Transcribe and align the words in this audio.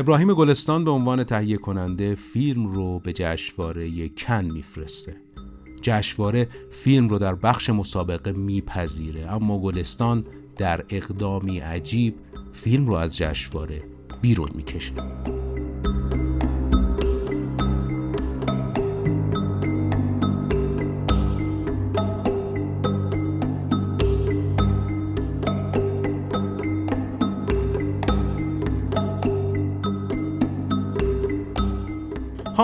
ابراهیم 0.00 0.34
گلستان 0.34 0.84
به 0.84 0.90
عنوان 0.90 1.24
تهیه 1.24 1.56
کننده 1.56 2.14
فیلم 2.14 2.66
رو 2.66 2.98
به 2.98 3.12
جشنواره 3.12 4.08
کن 4.08 4.44
میفرسته. 4.44 5.16
جشنواره 5.82 6.48
فیلم 6.70 7.08
رو 7.08 7.18
در 7.18 7.34
بخش 7.34 7.70
مسابقه 7.70 8.32
میپذیره 8.32 9.32
اما 9.32 9.58
گلستان 9.58 10.24
در 10.56 10.84
اقدامی 10.88 11.58
عجیب 11.58 12.14
فیلم 12.52 12.86
رو 12.86 12.94
از 12.94 13.16
جشنواره 13.16 13.82
بیرون 14.22 14.48
می‌کشه. 14.54 14.92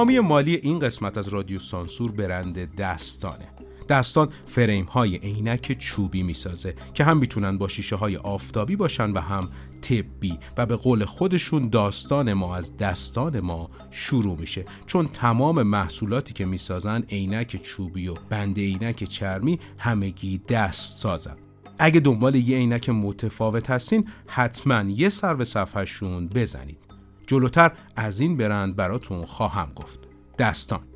حامی 0.06 0.20
مالی 0.20 0.54
این 0.54 0.78
قسمت 0.78 1.18
از 1.18 1.28
رادیو 1.28 1.58
سانسور 1.58 2.12
برند 2.12 2.74
دستانه. 2.74 3.48
دستان 3.88 4.28
فریم 4.46 4.84
های 4.84 5.16
عینک 5.16 5.78
چوبی 5.78 6.22
می‌سازه 6.22 6.74
که 6.94 7.04
هم 7.04 7.18
می‌تونن 7.18 7.58
با 7.58 7.68
شیشه 7.68 7.96
های 7.96 8.16
آفتابی 8.16 8.76
باشن 8.76 9.10
و 9.10 9.20
هم 9.20 9.50
طبی 9.80 10.38
و 10.56 10.66
به 10.66 10.76
قول 10.76 11.04
خودشون 11.04 11.68
داستان 11.68 12.32
ما 12.32 12.56
از 12.56 12.76
دستان 12.76 13.40
ما 13.40 13.68
شروع 13.90 14.38
میشه. 14.38 14.64
چون 14.86 15.08
تمام 15.08 15.62
محصولاتی 15.62 16.34
که 16.34 16.44
می‌سازن 16.44 17.02
عینک 17.02 17.62
چوبی 17.62 18.08
و 18.08 18.14
بند 18.28 18.58
عینک 18.58 19.04
چرمی 19.04 19.58
همگی 19.78 20.38
دست 20.48 20.98
سازن 20.98 21.36
اگه 21.78 22.00
دنبال 22.00 22.34
یه 22.34 22.56
عینک 22.56 22.88
متفاوت 22.88 23.70
هستین 23.70 24.08
حتما 24.26 24.90
یه 24.90 25.08
سر 25.08 25.34
به 25.34 25.44
صفحهشون 25.44 26.28
بزنید. 26.28 26.78
جلوتر 27.26 27.72
از 27.96 28.20
این 28.20 28.36
برند 28.36 28.76
براتون 28.76 29.24
خواهم 29.24 29.72
گفت. 29.76 30.05
دستان. 30.38 30.95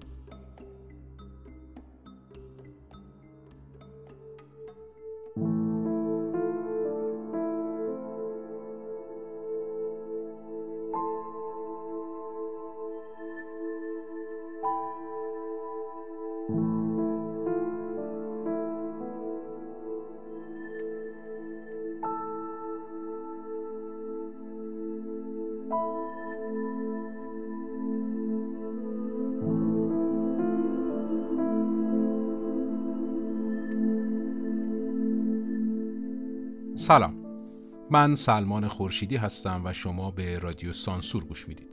من 37.90 38.14
سلمان 38.14 38.68
خورشیدی 38.68 39.16
هستم 39.16 39.62
و 39.64 39.72
شما 39.72 40.10
به 40.10 40.38
رادیو 40.38 40.72
سانسور 40.72 41.24
گوش 41.24 41.48
می‌دید. 41.48 41.70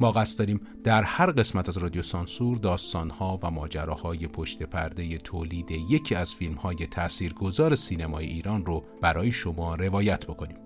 ما 0.00 0.12
قصد 0.12 0.38
داریم 0.38 0.60
در 0.84 1.02
هر 1.02 1.30
قسمت 1.30 1.68
از 1.68 1.78
رادیو 1.78 2.02
سانسور 2.02 2.56
داستانها 2.56 3.38
و 3.42 3.50
ماجراهای 3.50 4.26
پشت 4.26 4.62
پرده 4.62 5.18
تولید 5.18 5.70
یکی 5.70 6.14
از 6.14 6.34
فیلمهای 6.34 6.86
تاثیرگذار 6.86 7.74
سینمای 7.74 8.26
ایران 8.26 8.66
رو 8.66 8.84
برای 9.02 9.32
شما 9.32 9.74
روایت 9.74 10.26
بکنیم. 10.26 10.58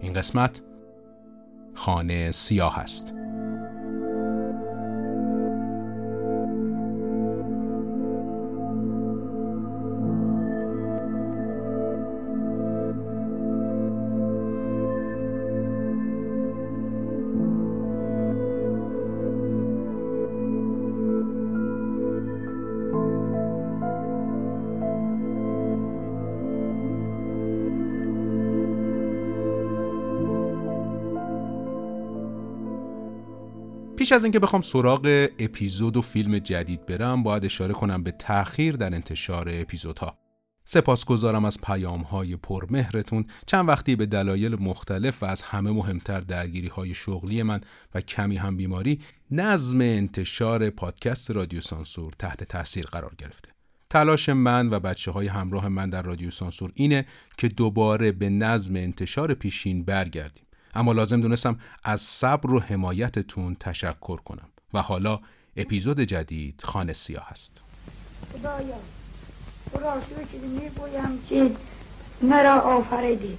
این 0.00 0.12
قسمت 0.12 0.62
خانه 1.74 2.32
سیاه 2.32 2.78
است. 2.78 3.23
پیش 34.04 34.12
از 34.12 34.24
اینکه 34.24 34.38
بخوام 34.38 34.62
سراغ 34.62 35.28
اپیزود 35.38 35.96
و 35.96 36.00
فیلم 36.00 36.38
جدید 36.38 36.86
برم 36.86 37.22
باید 37.22 37.44
اشاره 37.44 37.74
کنم 37.74 38.02
به 38.02 38.10
تأخیر 38.10 38.76
در 38.76 38.94
انتشار 38.94 39.48
اپیزودها. 39.52 40.18
سپاسگزارم 40.64 41.44
از 41.44 41.60
پیام 41.60 42.00
های 42.00 42.36
پرمهرتون. 42.36 43.26
چند 43.46 43.68
وقتی 43.68 43.96
به 43.96 44.06
دلایل 44.06 44.54
مختلف 44.54 45.22
و 45.22 45.26
از 45.26 45.42
همه 45.42 45.70
مهمتر 45.70 46.20
درگیری 46.20 46.68
های 46.68 46.94
شغلی 46.94 47.42
من 47.42 47.60
و 47.94 48.00
کمی 48.00 48.36
هم 48.36 48.56
بیماری 48.56 49.00
نظم 49.30 49.80
انتشار 49.80 50.70
پادکست 50.70 51.30
رادیو 51.30 51.60
سانسور 51.60 52.12
تحت 52.18 52.44
تاثیر 52.44 52.86
قرار 52.86 53.14
گرفته. 53.18 53.48
تلاش 53.90 54.28
من 54.28 54.70
و 54.70 54.80
بچه 54.80 55.10
های 55.10 55.26
همراه 55.26 55.68
من 55.68 55.90
در 55.90 56.02
رادیو 56.02 56.30
سانسور 56.30 56.72
اینه 56.74 57.06
که 57.36 57.48
دوباره 57.48 58.12
به 58.12 58.30
نظم 58.30 58.76
انتشار 58.76 59.34
پیشین 59.34 59.84
برگردیم. 59.84 60.44
اما 60.74 60.92
لازم 60.92 61.20
دونستم 61.20 61.58
از 61.84 62.00
صبر 62.00 62.50
و 62.50 62.60
حمایتتون 62.60 63.56
تشکر 63.60 64.16
کنم. 64.16 64.48
و 64.74 64.82
حالا 64.82 65.20
اپیزود 65.56 66.00
جدید 66.00 66.60
خانه 66.64 66.92
سیاه 66.92 67.26
است. 67.30 67.62
خدایا 68.32 68.76
تو 69.72 69.78
را 69.80 69.94
شکر 70.00 70.38
می‌گویم 70.38 71.22
که 71.28 71.50
مرا 72.22 72.60
آفریدی 72.60 73.38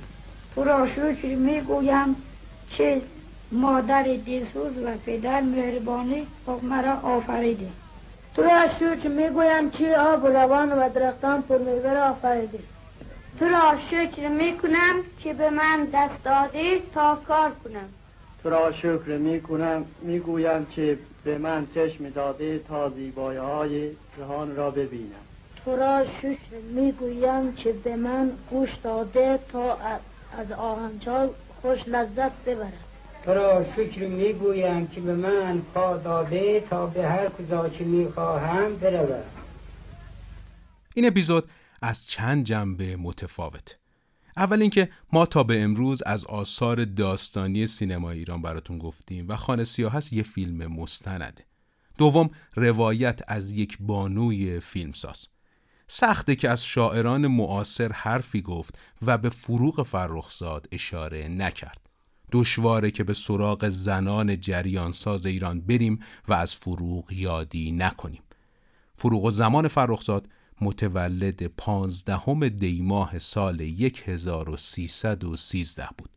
تو 0.56 0.63
را 0.63 0.88
شکر 0.88 1.35
می‌گویم 1.35 2.16
که 2.69 3.01
مادر 3.52 4.03
دلسوز 4.03 4.78
و 4.85 4.97
پدر 5.06 5.41
مهربانی 5.41 6.28
مرا 6.62 6.94
آفریدی 6.94 7.69
تو 8.35 8.41
را 8.41 8.67
شکر 8.79 9.07
می‌گویم 9.07 9.69
که 9.69 9.97
آب 9.97 10.28
روان 10.28 10.72
و 10.72 10.90
درختان 10.90 11.41
پر 11.41 11.57
میوه 11.57 11.94
را 11.94 12.09
آفریدی 12.09 12.59
تو 13.40 13.46
را 13.46 13.78
شکر 13.91 14.28
می 14.28 14.57
کنم 14.57 14.96
که 15.19 15.34
به 15.34 15.50
من 15.50 15.88
دست 15.94 16.23
دادی 16.23 16.81
تا 16.94 17.16
کار 17.28 17.51
کنم. 17.63 17.90
تو 18.44 18.50
را 18.50 18.72
شکر 18.72 19.18
می 19.18 19.41
کنم 19.41 19.85
می 20.01 20.19
گویم 20.19 20.66
که 20.66 20.97
به 21.23 21.38
من 21.38 21.68
چشم 21.75 22.09
داده 22.09 22.59
تا 22.59 22.90
زیبایی 22.90 23.40
های 23.40 23.90
جهان 24.18 24.56
را 24.56 24.72
ببینم. 24.72 25.25
تو 25.66 25.75
را 25.75 26.06
شکر 26.06 26.57
می 26.73 26.91
گویم 26.91 27.53
که 27.56 27.73
به 27.73 27.96
من 27.96 28.31
گوش 28.50 28.75
داده 28.84 29.40
تا 29.52 29.78
از 30.38 30.52
آهنجال 30.52 31.29
خوش 31.62 31.88
لذت 31.88 32.31
ببرم 32.46 32.73
تو 33.25 33.34
را 33.34 33.63
شکر 33.63 34.07
می 34.07 34.34
گویم 34.34 34.88
که 34.88 35.02
به 35.02 35.16
من 35.16 35.62
پا 35.73 35.97
داده 35.97 36.63
تا 36.69 36.85
به 36.85 37.07
هر 37.07 37.29
کجا 37.29 37.69
که 37.69 37.84
می 37.84 38.12
خواهم 38.12 38.75
بروم. 38.75 39.23
این 40.94 41.07
اپیزود 41.07 41.50
از 41.85 42.07
چند 42.07 42.46
جنبه 42.46 42.97
متفاوت. 42.97 43.78
اول 44.38 44.62
اینکه 44.62 44.90
ما 45.13 45.25
تا 45.25 45.44
به 45.44 45.62
امروز 45.62 46.03
از 46.03 46.25
آثار 46.25 46.85
داستانی 46.85 47.68
سینما 47.68 48.12
ایران 48.12 48.41
براتون 48.41 48.78
گفتیم 48.78 49.25
و 49.29 49.35
خانه 49.35 49.63
سیاه 49.63 49.91
هست 49.94 50.13
یه 50.13 50.23
فیلم 50.23 50.68
مستنده 50.68 51.46
دوم 51.97 52.29
روایت 52.56 53.22
از 53.28 53.51
یک 53.51 53.78
بانوی 53.79 54.59
فیلمساز. 54.59 55.28
سخته 55.88 56.35
که 56.35 56.50
از 56.50 56.66
شاعران 56.66 57.28
معاصر 57.28 57.91
حرفی 57.91 58.41
گفت 58.41 58.79
و 59.02 59.17
به 59.17 59.29
فروغ 59.29 59.84
فرخزاد 59.84 60.67
اشاره 60.72 61.28
نکرد. 61.28 61.90
دشواره 62.31 62.91
که 62.91 63.03
به 63.03 63.14
سراغ 63.14 63.70
زنان 63.70 64.40
جریانساز 64.40 65.26
ایران 65.26 65.61
بریم 65.61 65.99
و 66.28 66.34
از 66.34 66.55
فروغ 66.55 67.11
یادی 67.11 67.72
نکنیم. 67.72 68.22
فروغ 68.96 69.23
و 69.23 69.31
زمان 69.31 69.67
فرخزاد 69.67 70.28
متولد 70.61 71.47
پانزدهم 71.47 72.49
دیماه 72.49 73.19
سال 73.19 73.61
1313 74.05 75.90
بود. 75.97 76.09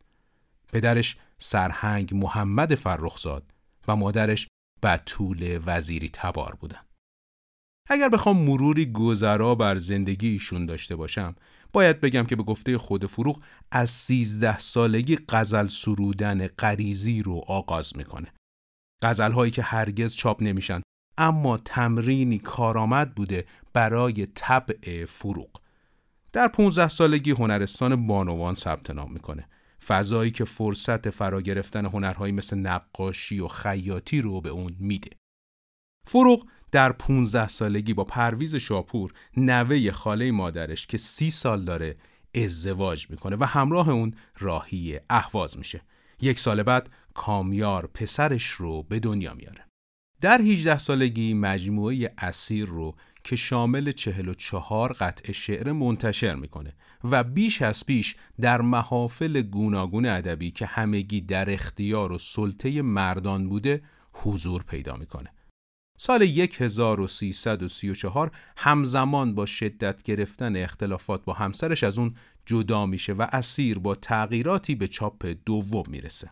پدرش 0.73 1.17
سرهنگ 1.37 2.13
محمد 2.13 2.75
فرخزاد 2.75 3.53
و 3.87 3.95
مادرش 3.95 4.47
بطول 4.83 5.59
وزیری 5.65 6.09
تبار 6.13 6.55
بودن. 6.55 6.81
اگر 7.89 8.09
بخوام 8.09 8.37
مروری 8.37 8.85
گذرا 8.85 9.55
بر 9.55 9.77
زندگی 9.77 10.29
ایشون 10.29 10.65
داشته 10.65 10.95
باشم 10.95 11.35
باید 11.73 12.01
بگم 12.01 12.23
که 12.23 12.35
به 12.35 12.43
گفته 12.43 12.77
خود 12.77 13.05
فروغ 13.05 13.43
از 13.71 13.89
سیزده 13.89 14.59
سالگی 14.59 15.17
غزل 15.29 15.67
سرودن 15.67 16.47
غریزی 16.47 17.21
رو 17.21 17.41
آغاز 17.47 17.97
می‌کنه. 17.97 18.33
غزل 19.01 19.31
هایی 19.31 19.51
که 19.51 19.61
هرگز 19.61 20.15
چاپ 20.15 20.43
نمیشن 20.43 20.81
اما 21.19 21.57
تمرینی 21.57 22.39
کارآمد 22.39 23.15
بوده 23.15 23.45
برای 23.73 24.25
طبع 24.35 25.05
فروغ. 25.05 25.49
در 26.33 26.47
15 26.47 26.87
سالگی 26.87 27.31
هنرستان 27.31 28.07
بانوان 28.07 28.55
ثبت 28.55 28.91
نام 28.91 29.13
می‌کنه. 29.13 29.47
فضایی 29.87 30.31
که 30.31 30.45
فرصت 30.45 31.09
فرا 31.09 31.41
گرفتن 31.41 31.85
هنرهایی 31.85 32.33
مثل 32.33 32.57
نقاشی 32.57 33.39
و 33.39 33.47
خیاطی 33.47 34.21
رو 34.21 34.41
به 34.41 34.49
اون 34.49 34.75
میده. 34.79 35.09
فروغ 36.07 36.47
در 36.71 36.91
15 36.91 37.47
سالگی 37.47 37.93
با 37.93 38.03
پرویز 38.03 38.55
شاپور 38.55 39.13
نوه 39.37 39.91
خاله 39.91 40.31
مادرش 40.31 40.87
که 40.87 40.97
سی 40.97 41.31
سال 41.31 41.63
داره 41.63 41.97
ازدواج 42.35 43.09
می‌کنه 43.09 43.35
و 43.39 43.43
همراه 43.43 43.89
اون 43.89 44.13
راهی 44.39 44.99
اهواز 45.09 45.57
میشه. 45.57 45.81
یک 46.21 46.39
سال 46.39 46.63
بعد 46.63 46.89
کامیار 47.13 47.87
پسرش 47.87 48.47
رو 48.47 48.83
به 48.83 48.99
دنیا 48.99 49.33
میاره. 49.33 49.68
در 50.21 50.41
18 50.41 50.77
سالگی 50.77 51.33
مجموعه 51.33 52.13
اسیر 52.17 52.65
رو 52.65 52.95
که 53.23 53.35
شامل 53.35 53.91
44 53.91 54.93
قطع 54.93 55.31
شعر 55.31 55.71
منتشر 55.71 56.35
می‌کنه 56.35 56.73
و 57.03 57.23
بیش 57.23 57.61
از 57.61 57.85
پیش 57.85 58.15
در 58.41 58.61
محافل 58.61 59.41
گوناگون 59.41 60.05
ادبی 60.05 60.51
که 60.51 60.65
همگی 60.65 61.21
در 61.21 61.53
اختیار 61.53 62.11
و 62.11 62.17
سلطه 62.17 62.81
مردان 62.81 63.49
بوده 63.49 63.81
حضور 64.13 64.63
پیدا 64.63 64.95
می‌کنه. 64.95 65.33
سال 65.97 66.23
1334 66.23 68.31
همزمان 68.57 69.35
با 69.35 69.45
شدت 69.45 70.03
گرفتن 70.03 70.55
اختلافات 70.55 71.25
با 71.25 71.33
همسرش 71.33 71.83
از 71.83 71.99
اون 71.99 72.15
جدا 72.45 72.85
میشه 72.85 73.13
و 73.13 73.27
اسیر 73.31 73.79
با 73.79 73.95
تغییراتی 73.95 74.75
به 74.75 74.87
چاپ 74.87 75.35
دوم 75.45 75.83
می‌رسه. 75.87 76.31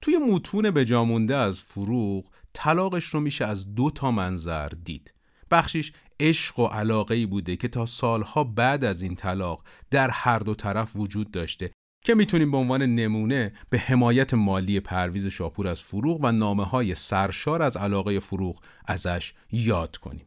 توی 0.00 0.18
متون 0.18 0.70
به 0.70 0.84
جامونده 0.84 1.36
از 1.36 1.62
فروغ 1.62 2.24
طلاقش 2.52 3.04
رو 3.04 3.20
میشه 3.20 3.44
از 3.44 3.74
دو 3.74 3.90
تا 3.90 4.10
منظر 4.10 4.68
دید. 4.68 5.14
بخشیش 5.50 5.92
عشق 6.20 6.58
و 6.58 6.66
علاقه 6.66 7.14
ای 7.14 7.26
بوده 7.26 7.56
که 7.56 7.68
تا 7.68 7.86
سالها 7.86 8.44
بعد 8.44 8.84
از 8.84 9.02
این 9.02 9.14
طلاق 9.14 9.64
در 9.90 10.10
هر 10.10 10.38
دو 10.38 10.54
طرف 10.54 10.96
وجود 10.96 11.30
داشته 11.30 11.70
که 12.04 12.14
می‌تونیم 12.14 12.50
به 12.50 12.56
عنوان 12.56 12.82
نمونه 12.82 13.52
به 13.70 13.78
حمایت 13.78 14.34
مالی 14.34 14.80
پرویز 14.80 15.26
شاپور 15.26 15.68
از 15.68 15.80
فروغ 15.80 16.24
و 16.24 16.32
نامه 16.32 16.64
های 16.64 16.94
سرشار 16.94 17.62
از 17.62 17.76
علاقه 17.76 18.20
فروغ 18.20 18.62
ازش 18.86 19.32
یاد 19.52 19.96
کنیم. 19.96 20.26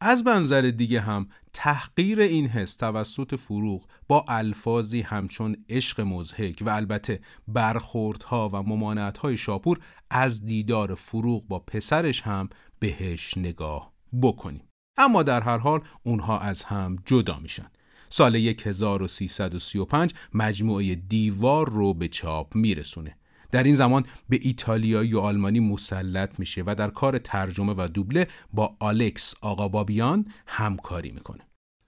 از 0.00 0.26
منظر 0.26 0.60
دیگه 0.60 1.00
هم 1.00 1.28
تحقیر 1.52 2.20
این 2.20 2.46
حس 2.46 2.76
توسط 2.76 3.34
فروغ 3.34 3.88
با 4.08 4.24
الفاظی 4.28 5.00
همچون 5.00 5.56
عشق 5.68 6.00
مزهک 6.00 6.62
و 6.66 6.70
البته 6.70 7.20
برخوردها 7.48 8.50
و 8.52 8.62
ممانعتهای 8.62 9.36
شاپور 9.36 9.78
از 10.10 10.44
دیدار 10.44 10.94
فروغ 10.94 11.46
با 11.46 11.58
پسرش 11.58 12.22
هم 12.22 12.48
بهش 12.78 13.38
نگاه 13.38 13.92
بکنیم. 14.22 14.68
اما 14.96 15.22
در 15.22 15.40
هر 15.40 15.58
حال 15.58 15.80
اونها 16.02 16.38
از 16.38 16.62
هم 16.62 16.96
جدا 17.04 17.38
میشن. 17.38 17.70
سال 18.08 18.36
1335 18.36 20.14
مجموعه 20.34 20.94
دیوار 20.94 21.70
رو 21.70 21.94
به 21.94 22.08
چاپ 22.08 22.56
میرسونه. 22.56 23.16
در 23.56 23.62
این 23.62 23.74
زمان 23.74 24.04
به 24.28 24.38
ایتالیایی 24.42 25.14
و 25.14 25.18
آلمانی 25.18 25.60
مسلط 25.60 26.38
میشه 26.38 26.62
و 26.66 26.74
در 26.74 26.90
کار 26.90 27.18
ترجمه 27.18 27.74
و 27.78 27.88
دوبله 27.94 28.28
با 28.52 28.76
آلکس 28.78 29.34
آقا 29.40 29.68
بابیان 29.68 30.24
همکاری 30.46 31.10
می‌کنه. 31.10 31.40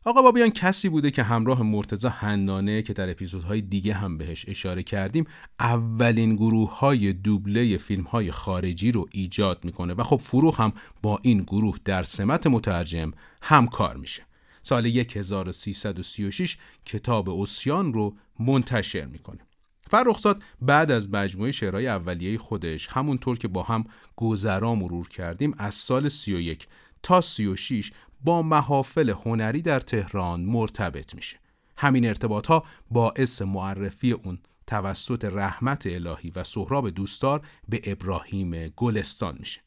آقا 0.04 0.22
بابیان 0.22 0.50
کسی 0.50 0.88
بوده 0.88 1.10
که 1.10 1.22
همراه 1.22 1.62
مرتزا 1.62 2.08
هندانه 2.08 2.82
که 2.82 2.92
در 2.92 3.10
اپیزودهای 3.10 3.60
دیگه 3.60 3.94
هم 3.94 4.18
بهش 4.18 4.44
اشاره 4.48 4.82
کردیم 4.82 5.24
اولین 5.60 6.36
گروه 6.36 6.78
های 6.78 7.12
دوبله 7.12 7.76
فیلم 7.76 8.04
های 8.04 8.30
خارجی 8.30 8.92
رو 8.92 9.06
ایجاد 9.12 9.64
می‌کنه 9.64 9.94
و 9.94 10.02
خب 10.02 10.16
فروغ 10.16 10.60
هم 10.60 10.72
با 11.02 11.18
این 11.22 11.42
گروه 11.42 11.76
در 11.84 12.02
سمت 12.02 12.46
مترجم 12.46 13.12
همکار 13.42 13.96
میشه 13.96 14.22
سال 14.62 14.86
1336 14.86 16.56
کتاب 16.84 17.28
اوسیان 17.28 17.92
رو 17.92 18.16
منتشر 18.38 19.04
می‌کنه 19.04 19.47
فرخزاد 19.90 20.42
بعد 20.62 20.90
از 20.90 21.10
مجموعه 21.10 21.52
شعرهای 21.52 21.88
اولیه 21.88 22.38
خودش 22.38 22.88
همونطور 22.88 23.38
که 23.38 23.48
با 23.48 23.62
هم 23.62 23.84
گذرا 24.16 24.74
مرور 24.74 25.08
کردیم 25.08 25.54
از 25.58 25.74
سال 25.74 26.08
31 26.08 26.68
تا 27.02 27.20
36 27.20 27.92
با 28.24 28.42
محافل 28.42 29.10
هنری 29.10 29.62
در 29.62 29.80
تهران 29.80 30.40
مرتبط 30.40 31.14
میشه. 31.14 31.40
همین 31.76 32.06
ارتباط 32.06 32.46
ها 32.46 32.64
باعث 32.90 33.42
معرفی 33.42 34.12
اون 34.12 34.38
توسط 34.66 35.24
رحمت 35.24 35.86
الهی 35.86 36.32
و 36.36 36.44
سهراب 36.44 36.90
دوستار 36.90 37.46
به 37.68 37.80
ابراهیم 37.84 38.68
گلستان 38.68 39.36
میشه. 39.38 39.60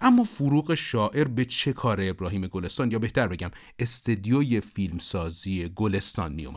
اما 0.00 0.24
فروغ 0.24 0.74
شاعر 0.74 1.28
به 1.28 1.44
چه 1.44 1.72
کار 1.72 1.98
ابراهیم 2.02 2.46
گلستان؟ 2.46 2.90
یا 2.90 2.98
بهتر 2.98 3.28
بگم 3.28 3.50
استدیوی 3.78 4.60
فیلمسازی 4.60 5.68
گلستان 5.68 6.32
می 6.32 6.48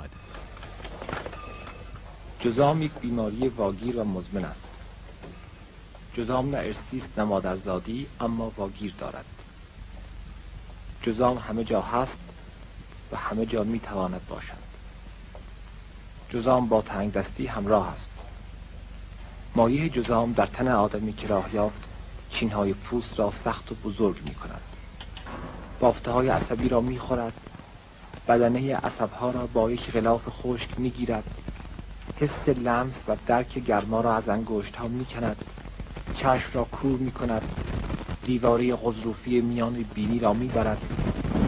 جزام 2.47 2.81
یک 2.81 2.91
بیماری 3.01 3.47
واگیر 3.47 3.97
و 3.97 4.03
مزمن 4.03 4.45
است. 4.45 4.61
جزام 6.13 6.49
نه 6.49 6.57
ارسیست 6.57 7.19
نه 7.19 7.23
مادرزادی 7.23 8.07
اما 8.19 8.51
واگیر 8.57 8.93
دارد. 8.97 9.25
جزام 11.01 11.37
همه 11.37 11.63
جا 11.63 11.81
هست 11.81 12.17
و 13.11 13.15
همه 13.15 13.45
جا 13.45 13.63
می 13.63 13.79
تواند 13.79 14.21
باشد 14.29 14.67
جزام 16.29 16.67
با 16.67 16.81
تنگ 16.81 17.13
دستی 17.13 17.47
همراه 17.47 17.87
است. 17.87 18.09
مایه 19.55 19.89
جزام 19.89 20.33
در 20.33 20.45
تن 20.45 20.67
آدمی 20.67 21.13
که 21.13 21.27
راه 21.27 21.55
یافت 21.55 21.83
چینهای 22.29 22.73
پوست 22.73 23.19
را 23.19 23.31
سخت 23.31 23.71
و 23.71 23.75
بزرگ 23.75 24.21
می 24.25 24.35
کند 24.35 24.61
بافته 25.79 26.11
های 26.11 26.29
عصبی 26.29 26.69
را 26.69 26.81
می 26.81 26.99
خورد 26.99 27.33
بدنه 28.27 28.75
عصبها 28.75 29.31
را 29.31 29.47
با 29.47 29.71
یک 29.71 29.91
غلاف 29.91 30.21
خشک 30.29 30.79
می 30.79 30.89
گیرد 30.89 31.23
حس 32.15 32.49
لمس 32.49 33.03
و 33.07 33.17
درک 33.25 33.59
گرما 33.59 34.01
را 34.01 34.15
از 34.15 34.29
انگشت 34.29 34.75
ها 34.75 34.87
می 34.87 35.05
کند 35.05 35.37
چشم 36.13 36.49
را 36.53 36.63
کور 36.63 36.99
می 36.99 37.11
کند 37.11 37.43
دیواری 38.23 38.73
غضروفی 38.75 39.41
میان 39.41 39.83
بینی 39.83 40.19
را 40.19 40.33
می‌برد. 40.33 40.79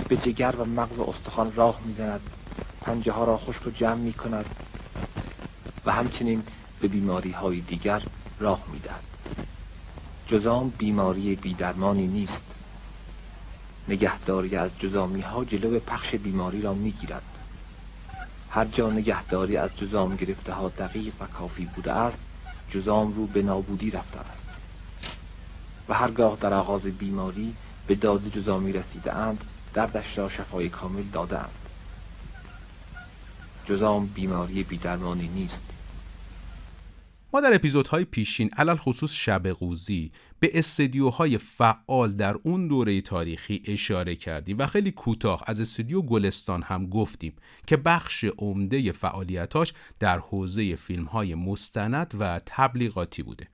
به 0.08 0.18
جگر 0.18 0.56
و 0.56 0.66
مغز 0.66 1.00
استخوان 1.00 1.54
راه 1.56 1.80
می‌زند. 1.86 2.22
پنجه 2.82 3.12
ها 3.12 3.24
را 3.24 3.38
خشک 3.38 3.68
و 3.68 3.70
جمع 3.70 3.96
می 3.96 4.14
کند 4.14 4.46
و 5.86 5.92
همچنین 5.92 6.44
به 6.82 6.88
بیماری 6.88 7.32
های 7.32 7.62
دیگر 7.62 8.04
راه 8.40 8.64
می‌دهد. 8.72 9.04
جزام 10.28 10.70
بیماری 10.70 11.36
بیدرمانی 11.36 12.08
نیست. 12.08 12.44
نگهداری 13.88 14.56
از 14.56 14.72
جزامی 14.80 15.22
ها 15.22 15.46
جلو 15.46 15.80
پخش 15.80 16.16
بیماری 16.16 16.62
را 16.62 16.74
می‌گیرد. 16.74 17.39
هر 18.50 18.66
جا 18.66 18.90
نگهداری 18.90 19.58
از 19.58 19.70
جزام 19.78 20.16
گرفته 20.16 20.54
ها 20.54 20.70
دقیق 20.70 21.14
و 21.20 21.26
کافی 21.26 21.66
بوده 21.66 21.92
است 21.92 22.20
جزام 22.70 23.14
رو 23.14 23.28
به 23.28 23.42
نابودی 23.42 23.92
رفته 23.92 24.20
است. 24.20 24.48
و 25.90 25.94
هرگاه 25.94 26.38
در 26.42 26.54
آغاز 26.54 26.82
بیماری 26.82 27.56
به 27.88 27.96
داد 27.96 28.30
جزامی 28.30 28.74
رسیده 28.74 29.14
اند 29.14 29.44
دردش 29.74 30.18
را 30.18 30.30
شفای 30.30 30.70
کامل 30.70 31.04
داده 31.04 31.38
اند. 31.40 31.50
جزام 33.66 34.06
بیماری 34.06 34.64
بیدرمانی 34.64 35.28
نیست. 35.28 35.64
ما 37.34 37.42
در 37.42 37.56
اپیزودهای 37.56 38.06
پیشین 38.06 38.50
علل 38.58 38.76
خصوص 38.76 39.14
شب 39.14 39.48
قوزی 39.48 40.12
به 40.40 40.52
استدیوهای 40.54 41.38
فعال 41.38 42.12
در 42.12 42.36
اون 42.44 42.68
دوره 42.68 43.02
تاریخی 43.02 43.64
اشاره 43.66 44.16
کردیم 44.16 44.58
و 44.60 44.68
خیلی 44.68 44.92
کوتاه 44.92 45.44
از 45.48 45.62
استودیو 45.62 46.02
گلستان 46.02 46.62
هم 46.62 46.86
گفتیم 46.88 47.34
که 47.68 47.78
بخش 47.78 48.26
عمده 48.38 48.92
فعالیتاش 48.92 49.74
در 50.00 50.20
حوزه 50.20 50.76
فیلمهای 50.76 51.36
مستند 51.36 52.14
و 52.20 52.42
تبلیغاتی 52.46 53.24
بوده. 53.24 53.48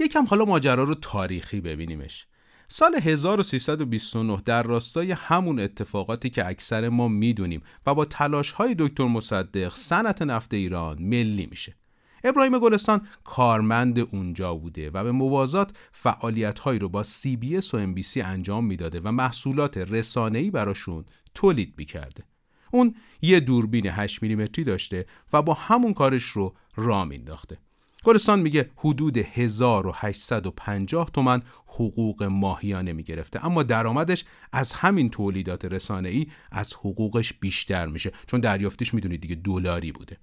یکم 0.00 0.24
حالا 0.26 0.44
ماجرا 0.44 0.84
رو 0.84 0.94
تاریخی 0.94 1.60
ببینیمش. 1.60 2.26
سال 2.68 2.94
1329 2.94 4.42
در 4.44 4.62
راستای 4.62 5.12
همون 5.12 5.60
اتفاقاتی 5.60 6.30
که 6.30 6.46
اکثر 6.46 6.88
ما 6.88 7.08
می‌دونیم 7.08 7.62
و 7.86 7.94
با 7.94 8.04
تلاش 8.04 8.52
های 8.52 8.74
دکتر 8.78 9.04
مصدق 9.04 9.74
صنعت 9.74 10.22
نفت 10.22 10.54
ایران 10.54 11.02
ملی 11.02 11.46
میشه. 11.50 11.77
ابراهیم 12.24 12.58
گلستان 12.58 13.06
کارمند 13.24 13.98
اونجا 13.98 14.54
بوده 14.54 14.90
و 14.90 15.04
به 15.04 15.12
موازات 15.12 15.76
فعالیت 15.92 16.58
هایی 16.58 16.78
رو 16.78 16.88
با 16.88 17.02
CBS 17.02 17.74
و 17.74 17.76
NBC 17.76 18.20
انجام 18.20 18.64
می‌داده 18.64 19.00
و 19.00 19.12
محصولات 19.12 19.76
رسانه‌ای 19.76 20.50
براشون 20.50 21.04
تولید 21.34 21.74
می‌کرده. 21.76 22.24
اون 22.70 22.94
یه 23.22 23.40
دوربین 23.40 23.86
8 23.86 24.22
میلیمتری 24.22 24.64
داشته 24.64 25.06
و 25.32 25.42
با 25.42 25.54
همون 25.54 25.94
کارش 25.94 26.24
رو 26.24 26.54
راه 26.76 27.04
مینداخته. 27.04 27.58
گلستان 28.04 28.40
میگه 28.40 28.70
حدود 28.76 29.18
1850 29.18 31.10
تومن 31.10 31.42
حقوق 31.66 32.22
ماهیانه 32.22 32.92
می‌گرفته 32.92 33.46
اما 33.46 33.62
درآمدش 33.62 34.24
از 34.52 34.72
همین 34.72 35.10
تولیدات 35.10 35.64
رسانه 35.64 36.08
ای 36.08 36.26
از 36.52 36.74
حقوقش 36.74 37.32
بیشتر 37.32 37.86
میشه 37.86 38.12
چون 38.26 38.40
دریافتیش 38.40 38.94
می‌دونید 38.94 39.20
دیگه 39.20 39.34
دلاری 39.34 39.92
بوده 39.92 40.16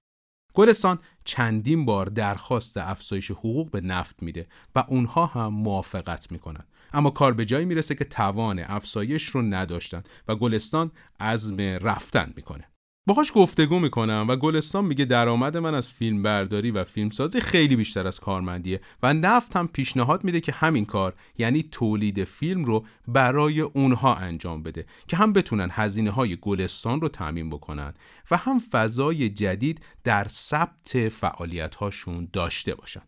گلستان 0.55 0.99
چندین 1.23 1.85
بار 1.85 2.05
درخواست 2.05 2.77
افزایش 2.77 3.31
حقوق 3.31 3.71
به 3.71 3.81
نفت 3.81 4.23
میده 4.23 4.47
و 4.75 4.83
اونها 4.87 5.25
هم 5.25 5.53
موافقت 5.53 6.31
می‌کنن. 6.31 6.63
اما 6.93 7.09
کار 7.09 7.33
به 7.33 7.45
جایی 7.45 7.65
می‌رسه 7.65 7.95
که 7.95 8.05
توان 8.05 8.59
افزایش 8.59 9.23
رو 9.23 9.41
نداشتن 9.41 10.03
و 10.27 10.35
گلستان 10.35 10.91
عزم 11.19 11.61
رفتن 11.61 12.33
می‌کنه. 12.35 12.69
باهاش 13.07 13.31
گفتگو 13.35 13.79
می‌کنم 13.79 14.25
و 14.29 14.35
گلستان 14.35 14.85
میگه 14.85 15.05
درآمد 15.05 15.57
من 15.57 15.75
از 15.75 15.91
فیلم 15.91 16.23
برداری 16.23 16.71
و 16.71 16.83
فیلمسازی 16.83 17.39
خیلی 17.39 17.75
بیشتر 17.75 18.07
از 18.07 18.19
کارمندیه 18.19 18.81
و 19.03 19.13
نفت 19.13 19.55
هم 19.55 19.67
پیشنهاد 19.67 20.23
میده 20.23 20.41
که 20.41 20.51
همین 20.51 20.85
کار 20.85 21.13
یعنی 21.37 21.63
تولید 21.63 22.23
فیلم 22.23 22.63
رو 22.63 22.85
برای 23.07 23.61
اونها 23.61 24.15
انجام 24.15 24.63
بده 24.63 24.85
که 25.07 25.17
هم 25.17 25.33
بتونن 25.33 25.69
هزینه 25.71 26.11
های 26.11 26.37
گلستان 26.41 27.01
رو 27.01 27.09
تعمین 27.09 27.49
بکنن 27.49 27.93
و 28.31 28.37
هم 28.37 28.59
فضای 28.59 29.29
جدید 29.29 29.81
در 30.03 30.27
ثبت 30.27 31.09
فعالیت 31.09 31.75
هاشون 31.75 32.27
داشته 32.33 32.75
باشن. 32.75 33.01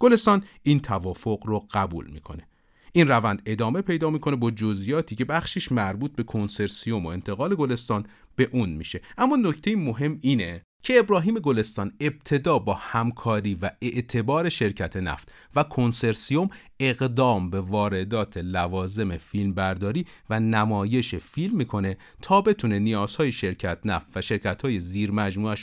گلستان 0.00 0.44
این 0.62 0.80
توافق 0.80 1.46
رو 1.46 1.66
قبول 1.74 2.10
می‌کنه. 2.10 2.48
این 2.92 3.08
روند 3.08 3.42
ادامه 3.46 3.80
پیدا 3.80 4.10
می‌کنه 4.10 4.36
با 4.36 4.50
جزئیاتی 4.50 5.14
که 5.14 5.24
بخشش 5.24 5.72
مربوط 5.72 6.16
به 6.16 6.22
کنسرسیوم 6.22 7.06
و 7.06 7.08
انتقال 7.08 7.54
گلستان 7.54 8.06
به 8.36 8.48
اون 8.52 8.70
میشه. 8.70 9.00
اما 9.18 9.36
نکته 9.36 9.76
مهم 9.76 10.18
اینه 10.22 10.62
که 10.82 10.98
ابراهیم 10.98 11.34
گلستان 11.34 11.92
ابتدا 12.00 12.58
با 12.58 12.74
همکاری 12.74 13.58
و 13.62 13.70
اعتبار 13.82 14.48
شرکت 14.48 14.96
نفت 14.96 15.32
و 15.56 15.62
کنسرسیوم 15.62 16.50
اقدام 16.80 17.50
به 17.50 17.60
واردات 17.60 18.36
لوازم 18.36 19.16
فیلم 19.16 19.54
برداری 19.54 20.06
و 20.30 20.40
نمایش 20.40 21.14
فیلم 21.14 21.56
می‌کنه 21.56 21.96
تا 22.22 22.40
بتونه 22.40 22.78
نیازهای 22.78 23.32
شرکت 23.32 23.78
نفت 23.84 24.06
و 24.14 24.20
شرکت 24.20 24.62
های 24.62 24.80
زیر 24.80 25.12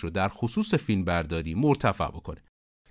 رو 0.01 0.09
در 0.09 0.29
خصوص 0.29 0.73
فیلم 0.73 1.03
برداری 1.03 1.53
مرتفع 1.53 2.07
بکنه. 2.07 2.43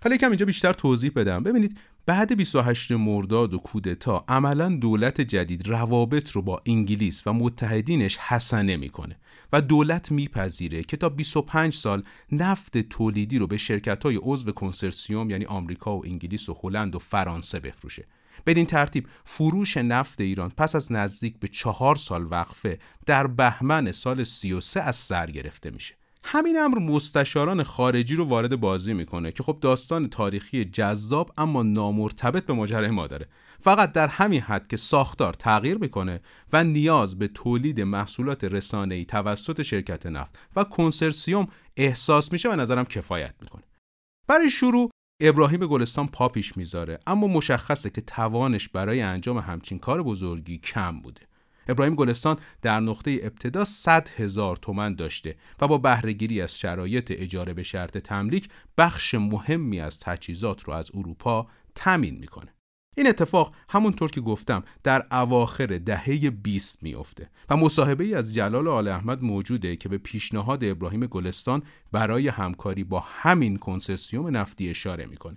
حالا 0.02 0.14
یکم 0.14 0.28
اینجا 0.28 0.46
بیشتر 0.46 0.72
توضیح 0.72 1.10
بدم. 1.16 1.42
ببینید 1.42 1.78
بعد 2.08 2.36
28 2.36 2.92
مرداد 2.92 3.54
و 3.54 3.58
کودتا 3.58 4.24
عملا 4.28 4.68
دولت 4.68 5.20
جدید 5.20 5.68
روابط 5.68 6.30
رو 6.30 6.42
با 6.42 6.62
انگلیس 6.66 7.26
و 7.26 7.32
متحدینش 7.32 8.16
حسنه 8.16 8.76
می‌کنه 8.76 9.16
و 9.52 9.60
دولت 9.60 10.12
میپذیره 10.12 10.82
که 10.82 10.96
تا 10.96 11.08
25 11.08 11.74
سال 11.74 12.02
نفت 12.32 12.78
تولیدی 12.78 13.38
رو 13.38 13.46
به 13.46 13.56
شرکت 13.56 14.02
های 14.02 14.18
عضو 14.22 14.52
کنسرسیوم 14.52 15.30
یعنی 15.30 15.44
آمریکا 15.44 15.96
و 15.96 16.06
انگلیس 16.06 16.48
و 16.48 16.56
هلند 16.62 16.94
و 16.94 16.98
فرانسه 16.98 17.60
بفروشه. 17.60 18.04
بدین 18.46 18.66
ترتیب 18.66 19.06
فروش 19.24 19.76
نفت 19.76 20.20
ایران 20.20 20.52
پس 20.56 20.76
از 20.76 20.92
نزدیک 20.92 21.38
به 21.40 21.48
چهار 21.48 21.96
سال 21.96 22.26
وقفه 22.30 22.78
در 23.06 23.26
بهمن 23.26 23.92
سال 23.92 24.24
33 24.24 24.82
از 24.82 24.96
سر 24.96 25.30
گرفته 25.30 25.70
میشه. 25.70 25.97
همین 26.30 26.58
امر 26.58 26.78
مستشاران 26.78 27.62
خارجی 27.62 28.16
رو 28.16 28.24
وارد 28.24 28.60
بازی 28.60 28.94
می‌کنه 28.94 29.32
که 29.32 29.42
خب 29.42 29.58
داستان 29.60 30.08
تاریخی 30.08 30.64
جذاب 30.64 31.32
اما 31.38 31.62
نامرتبط 31.62 32.46
به 32.46 32.52
ماجرای 32.52 32.90
ما 32.90 33.06
داره. 33.06 33.28
فقط 33.60 33.92
در 33.92 34.06
همین 34.06 34.40
حد 34.40 34.66
که 34.66 34.76
ساختار 34.76 35.32
تغییر 35.32 35.78
می‌کنه 35.78 36.20
و 36.52 36.64
نیاز 36.64 37.18
به 37.18 37.28
تولید 37.28 37.80
محصولات 37.80 38.44
رسانه‌ای 38.44 39.04
توسط 39.04 39.62
شرکت 39.62 40.06
نفت 40.06 40.38
و 40.56 40.64
کنسرسیوم 40.64 41.48
احساس 41.76 42.32
میشه 42.32 42.52
و 42.52 42.56
نظرم 42.56 42.84
کفایت 42.84 43.34
می‌کنه. 43.40 43.62
برای 44.26 44.50
شروع 44.50 44.90
ابراهیم 45.22 45.66
گلستان 45.66 46.08
پا 46.08 46.28
پیش 46.28 46.56
می‌ذاره 46.56 46.98
اما 47.06 47.26
مشخصه 47.26 47.90
که 47.90 48.00
توانش 48.00 48.68
برای 48.68 49.00
انجام 49.00 49.38
همچین 49.38 49.78
کار 49.78 50.02
بزرگی 50.02 50.58
کم 50.58 51.00
بوده. 51.00 51.27
ابراهیم 51.68 51.94
گلستان 51.94 52.36
در 52.62 52.80
نقطه 52.80 53.20
ابتدا 53.22 53.64
100 53.64 54.08
هزار 54.16 54.56
تومن 54.56 54.94
داشته 54.94 55.36
و 55.60 55.68
با 55.68 55.78
بهرهگیری 55.78 56.42
از 56.42 56.58
شرایط 56.58 57.12
اجاره 57.16 57.54
به 57.54 57.62
شرط 57.62 57.98
تملیک 57.98 58.48
بخش 58.78 59.14
مهمی 59.14 59.80
از 59.80 60.00
تجهیزات 60.00 60.62
رو 60.62 60.72
از 60.72 60.90
اروپا 60.94 61.46
تمین 61.74 62.18
می‌کنه. 62.18 62.54
این 62.96 63.08
اتفاق 63.08 63.54
همونطور 63.68 64.10
که 64.10 64.20
گفتم 64.20 64.62
در 64.82 65.02
اواخر 65.12 65.66
دهه 65.66 66.30
20 66.30 66.82
میافته 66.82 67.30
و 67.50 67.56
مصاحبه 67.56 68.04
ای 68.04 68.14
از 68.14 68.34
جلال 68.34 68.68
آل 68.68 68.88
احمد 68.88 69.22
موجوده 69.22 69.76
که 69.76 69.88
به 69.88 69.98
پیشنهاد 69.98 70.64
ابراهیم 70.64 71.06
گلستان 71.06 71.62
برای 71.92 72.28
همکاری 72.28 72.84
با 72.84 73.00
همین 73.00 73.56
کنسرسیوم 73.56 74.36
نفتی 74.36 74.70
اشاره 74.70 75.06
می‌کنه. 75.06 75.36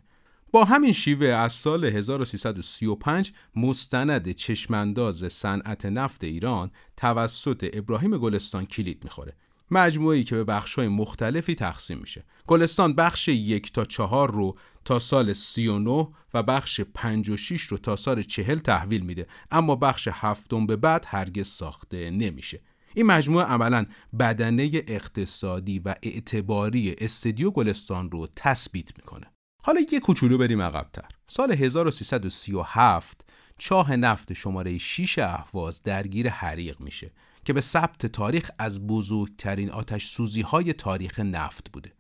با 0.52 0.64
همین 0.64 0.94
شیوه 0.94 1.28
از 1.28 1.54
سال 1.54 1.86
1335 1.86 3.32
مستند 3.56 4.32
چشمانداز 4.32 5.34
صنعت 5.34 5.86
نفت 5.86 6.24
ایران 6.24 6.72
توسط 6.98 7.70
ابراهیم 7.74 8.18
گلستان 8.18 8.66
کلید 8.66 9.04
می‌خوره. 9.04 9.34
مجموعی 9.72 10.24
که 10.24 10.36
به 10.36 10.44
بخش‌های 10.44 10.88
مختلفی 10.88 11.56
تقسیم 11.56 11.98
میشه. 11.98 12.24
گلستان 12.48 12.94
بخش 12.94 13.28
یک 13.28 13.72
تا 13.72 13.86
چهار 13.86 14.32
رو 14.32 14.58
تا 14.86 15.00
سال 15.00 15.34
39 15.34 16.08
و 16.34 16.44
بخش 16.44 16.82
5 16.82 17.30
و 17.30 17.38
6 17.38 17.62
رو 17.62 17.78
تا 17.78 17.96
سال 17.96 18.24
40 18.24 18.58
تحویل 18.58 19.02
میده. 19.02 19.28
اما 19.52 19.76
بخش 19.76 20.10
هفتم 20.12 20.66
به 20.66 20.76
بعد 20.76 21.06
هرگز 21.08 21.48
ساخته 21.48 22.10
نمیشه. 22.10 22.62
این 22.94 23.06
مجموعه 23.06 23.46
عملا 23.46 23.86
بدنه 24.20 24.70
اقتصادی 24.88 25.80
و 25.80 25.96
اعتباری 26.04 26.96
استدیو 26.98 27.52
گلستان 27.52 28.12
رو 28.12 28.28
تثبیت 28.36 28.98
می‌کنه. 28.98 29.31
حالا 29.64 29.82
یه 29.92 30.00
کوچولو 30.00 30.38
بریم 30.38 30.62
عقبتر. 30.62 31.06
سال 31.28 31.52
1337 31.52 33.26
چاه 33.58 33.96
نفت 33.96 34.34
شماره 34.34 34.78
6 34.78 35.20
اهواز 35.20 35.84
درگیر 35.84 36.30
حریق 36.30 36.80
میشه 36.80 37.12
که 37.46 37.54
به 37.54 37.62
ثبت 37.62 38.06
تاریخ 38.06 38.52
از 38.60 38.88
بزرگترین 38.88 39.72
آتش 39.72 40.08
سوزی 40.08 40.42
های 40.42 40.74
تاریخ 40.74 41.20
نفت 41.20 41.72
بوده. 41.72 41.92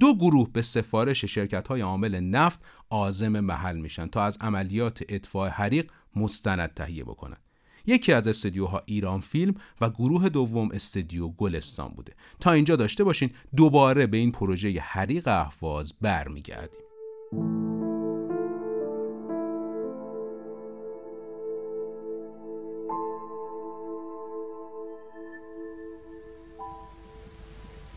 دو 0.00 0.14
گروه 0.14 0.52
به 0.52 0.62
سفارش 0.62 1.24
شرکت 1.24 1.68
های 1.68 1.80
عامل 1.80 2.20
نفت 2.20 2.60
آزم 2.90 3.40
محل 3.40 3.76
میشن 3.76 4.06
تا 4.06 4.22
از 4.22 4.38
عملیات 4.40 5.02
اطفاء 5.08 5.48
حریق 5.48 5.90
مستند 6.16 6.74
تهیه 6.74 7.04
بکنن. 7.04 7.36
یکی 7.86 8.12
از 8.12 8.28
استدیوها 8.28 8.82
ایران 8.86 9.20
فیلم 9.20 9.54
و 9.80 9.90
گروه 9.90 10.28
دوم 10.28 10.70
استدیو 10.70 11.28
گلستان 11.28 11.88
بوده. 11.88 12.12
تا 12.40 12.52
اینجا 12.52 12.76
داشته 12.76 13.04
باشین 13.04 13.30
دوباره 13.56 14.06
به 14.06 14.16
این 14.16 14.32
پروژه 14.32 14.80
حریق 14.80 15.28
اهواز 15.28 15.94
برمیگردیم. 16.00 16.85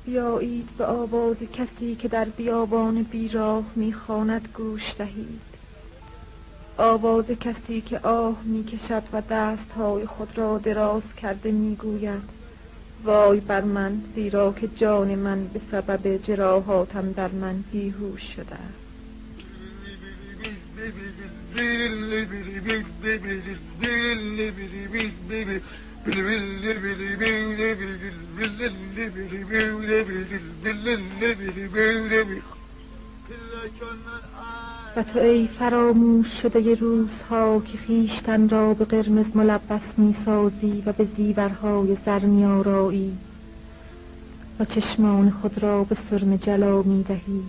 بیایید 0.06 0.70
به 0.78 0.86
آواز 0.86 1.38
کسی 1.54 1.96
که 1.96 2.08
در 2.08 2.26
بیابان 2.26 3.04
بیراه 3.04 3.64
می‌خواند 3.76 4.48
گوش 4.54 4.96
دهید. 4.98 5.42
آواز 6.78 7.26
کسی 7.26 7.82
که 7.82 8.00
آه 8.00 8.44
می‌کشد 8.44 9.04
و 9.14 9.22
دستهای 9.30 10.06
خود 10.06 10.38
را 10.38 10.58
دراز 10.58 11.16
کرده 11.22 11.52
می‌گوید 11.52 12.40
وای 13.04 13.40
بر 13.40 13.62
من 13.62 14.02
زیرا 14.16 14.52
که 14.54 14.68
جان 14.68 15.16
من 15.16 15.48
به 15.48 15.62
سبب 15.72 16.18
جراحاتم 16.18 17.12
در 17.12 17.32
من 17.32 17.64
بیهوش 17.72 18.22
شده 18.36 18.56
است. 18.56 18.89
و 34.96 35.04
تو 35.04 35.20
ای 35.20 35.48
فراموش 35.48 36.42
شده 36.42 36.76
روزها 36.76 37.62
که 37.66 37.78
خیشتن 37.78 38.50
را 38.50 38.74
به 38.74 38.86
قرمز 38.86 39.36
ملبس 39.36 40.00
می 40.00 40.16
سازی 40.26 40.84
و 40.86 40.94
به 40.94 41.06
زیورهای 41.06 41.96
زر 42.06 42.20
می 42.20 42.46
آرایی 42.46 43.18
و 44.60 44.66
چشمان 44.66 45.30
خود 45.30 45.64
را 45.64 45.84
به 45.84 45.96
سرم 45.96 46.36
جلا 46.36 46.82
می 46.82 47.04
دهی. 47.04 47.44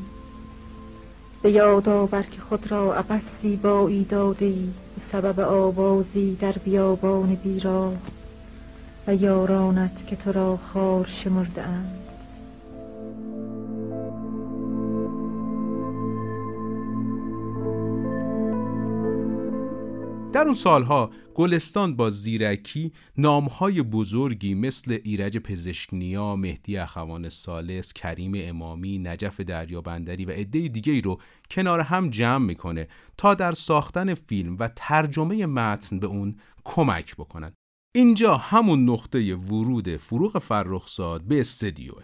به 1.42 1.50
یاد 1.50 1.88
آور 1.88 2.22
که 2.22 2.40
خود 2.40 2.70
را 2.70 2.94
عبس 2.94 3.22
زیبایی 3.42 4.04
داده 4.04 4.46
ای 4.46 4.68
به 4.96 5.02
سبب 5.12 5.40
آوازی 5.40 6.36
در 6.40 6.52
بیابان 6.52 7.34
بیراه 7.34 7.92
و 9.06 9.14
یارانت 9.14 10.06
که 10.06 10.16
تو 10.16 10.32
را 10.32 10.56
خار 10.56 11.06
شمرده 11.06 11.62
اند 11.62 11.99
در 20.32 20.44
اون 20.44 20.54
سالها 20.54 21.10
گلستان 21.34 21.96
با 21.96 22.10
زیرکی 22.10 22.92
نامهای 23.16 23.82
بزرگی 23.82 24.54
مثل 24.54 24.98
ایرج 25.04 25.38
پزشکنیا، 25.38 26.36
مهدی 26.36 26.76
اخوان 26.76 27.28
سالس، 27.28 27.92
کریم 27.92 28.32
امامی، 28.36 28.98
نجف 28.98 29.40
دریابندری 29.40 30.24
و 30.24 30.30
عده 30.30 30.68
دیگه 30.68 30.92
ای 30.92 31.00
رو 31.00 31.20
کنار 31.50 31.80
هم 31.80 32.10
جمع 32.10 32.46
می‌کنه 32.46 32.88
تا 33.16 33.34
در 33.34 33.52
ساختن 33.52 34.14
فیلم 34.14 34.56
و 34.58 34.70
ترجمه 34.76 35.46
متن 35.46 35.98
به 35.98 36.06
اون 36.06 36.36
کمک 36.64 37.16
بکنن. 37.16 37.52
اینجا 37.94 38.36
همون 38.36 38.90
نقطه 38.90 39.34
ورود 39.34 39.96
فروغ 39.96 40.38
فرخزاد 40.38 41.22
به 41.22 41.40
استدیوه. 41.40 42.02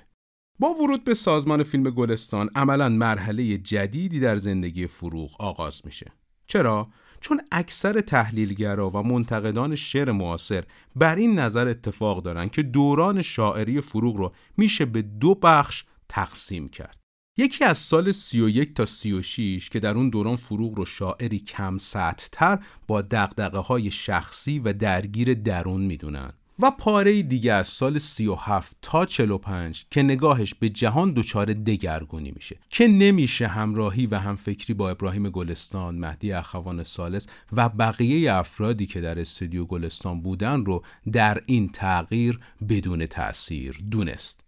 با 0.59 0.69
ورود 0.69 1.05
به 1.05 1.15
سازمان 1.15 1.63
فیلم 1.63 1.91
گلستان 1.91 2.51
عملا 2.55 2.89
مرحله 2.89 3.59
جدیدی 3.59 4.21
در 4.21 4.37
زندگی 4.37 4.87
فروغ 4.87 5.41
آغاز 5.41 5.83
میشه. 5.85 6.13
چرا؟ 6.47 6.89
چون 7.21 7.41
اکثر 7.53 8.01
تحلیلگرا 8.01 8.91
و 8.91 9.03
منتقدان 9.03 9.77
شعر 9.77 10.13
معاصر 10.13 10.65
بر 10.97 11.17
این 11.17 11.39
نظر 11.39 11.69
اتفاق 11.69 12.23
دارن 12.23 12.49
که 12.49 12.63
دوران 12.63 13.23
شاعری 13.23 13.81
فروغ 13.81 14.17
رو 14.17 14.33
میشه 14.57 14.85
به 14.85 15.03
دو 15.03 15.35
بخش 15.35 15.85
تقسیم 16.09 16.69
کرد. 16.69 16.99
یکی 17.39 17.65
از 17.65 17.79
سال 17.79 18.13
31 18.13 18.75
تا 18.75 18.87
36 18.87 19.69
که 19.69 19.81
در 19.81 19.95
اون 19.95 20.11
دوران 20.11 20.37
فروغ 20.37 20.79
رو 20.79 20.85
شاعری 20.85 21.39
کم 21.39 21.79
سطح 21.79 22.27
تر 22.33 22.59
با 22.87 23.03
دقدقه 23.03 23.59
های 23.59 23.91
شخصی 23.91 24.59
و 24.59 24.73
درگیر 24.73 25.35
درون 25.35 25.81
می‌دونن. 25.81 26.33
و 26.59 26.71
پاره 26.71 27.23
دیگه 27.23 27.53
از 27.53 27.69
سال 27.69 27.99
37 27.99 28.77
تا 28.83 29.07
45 29.07 29.85
که 29.91 30.03
نگاهش 30.03 30.55
به 30.55 30.69
جهان 30.69 31.13
دچار 31.13 31.53
دگرگونی 31.53 32.31
میشه 32.31 32.59
که 32.71 32.89
نمیشه 32.89 33.47
همراهی 33.47 34.07
و 34.07 34.19
همفکری 34.19 34.75
با 34.75 34.91
ابراهیم 34.91 35.31
گلستان، 35.31 35.99
مهدی 35.99 36.33
اخوان 36.33 36.83
سالس 36.83 37.27
و 37.53 37.69
بقیه 37.69 38.33
افرادی 38.33 38.87
که 38.87 39.01
در 39.01 39.21
استودیو 39.21 39.65
گلستان 39.65 40.21
بودن 40.21 40.65
رو 40.65 40.85
در 41.13 41.41
این 41.47 41.69
تغییر 41.69 42.41
بدون 42.69 43.07
تأثیر 43.07 43.81
دونست. 43.91 44.41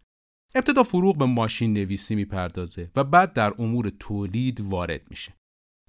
ابتدا 0.55 0.83
فروغ 0.83 1.19
به 1.19 1.25
ماشین 1.25 1.73
نویسی 1.73 2.15
می‌پردازه 2.15 2.91
و 2.97 3.05
بعد 3.05 3.33
در 3.33 3.53
امور 3.59 3.93
تولید 3.99 4.61
وارد 4.61 5.00
میشه. 5.11 5.38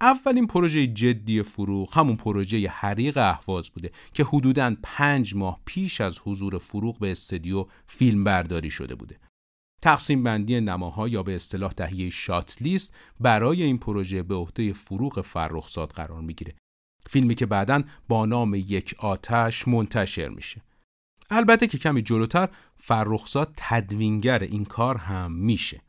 اولین 0.01 0.47
پروژه 0.47 0.87
جدی 0.87 1.43
فروغ 1.43 1.97
همون 1.97 2.15
پروژه 2.15 2.69
حریق 2.69 3.17
اهواز 3.17 3.69
بوده 3.69 3.91
که 4.13 4.23
حدوداً 4.23 4.75
پنج 4.83 5.35
ماه 5.35 5.59
پیش 5.65 6.01
از 6.01 6.19
حضور 6.23 6.57
فروغ 6.57 6.99
به 6.99 7.11
استودیو 7.11 7.65
فیلم 7.87 8.23
برداری 8.23 8.71
شده 8.71 8.95
بوده. 8.95 9.19
تقسیم 9.81 10.23
بندی 10.23 10.61
نماها 10.61 11.07
یا 11.07 11.23
به 11.23 11.35
اصطلاح 11.35 11.71
تهیه 11.71 12.09
شات 12.09 12.61
لیست 12.61 12.93
برای 13.19 13.63
این 13.63 13.77
پروژه 13.77 14.23
به 14.23 14.35
عهده 14.35 14.73
فروغ 14.73 15.21
فرخزاد 15.21 15.91
قرار 15.91 16.21
می‌گیره. 16.21 16.55
فیلمی 17.09 17.35
که 17.35 17.45
بعدا 17.45 17.83
با 18.07 18.25
نام 18.25 18.55
یک 18.55 18.95
آتش 18.97 19.67
منتشر 19.67 20.29
میشه. 20.29 20.61
البته 21.29 21.67
که 21.67 21.77
کمی 21.77 22.01
جلوتر 22.01 22.49
فرخزاد 22.75 23.53
تدوینگر 23.57 24.39
این 24.39 24.65
کار 24.65 24.97
هم 24.97 25.31
میشه. 25.31 25.81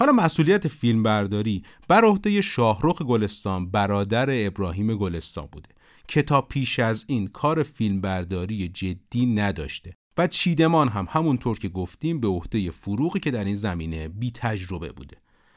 حالا 0.00 0.12
مسئولیت 0.12 0.68
فیلمبرداری 0.68 1.62
بر 1.88 2.04
عهده 2.04 2.40
شاهرخ 2.40 3.02
گلستان 3.02 3.70
برادر 3.70 4.46
ابراهیم 4.46 4.96
گلستان 4.96 5.48
بوده. 5.52 5.68
که 6.08 6.22
تا 6.22 6.40
پیش 6.40 6.78
از 6.78 7.04
این 7.08 7.26
کار 7.26 7.62
فیلمبرداری 7.62 8.68
جدی 8.68 9.26
نداشته 9.26 9.94
و 10.18 10.26
چیدمان 10.26 10.88
هم 10.88 11.06
همونطور 11.10 11.58
که 11.58 11.68
گفتیم 11.68 12.20
به 12.20 12.28
عهده 12.28 12.70
فروغی 12.70 13.20
که 13.20 13.30
در 13.30 13.44
این 13.44 13.54
زمینه 13.54 14.08
بی 14.08 14.30
تجربه 14.30 14.92
بوده. 14.92 15.16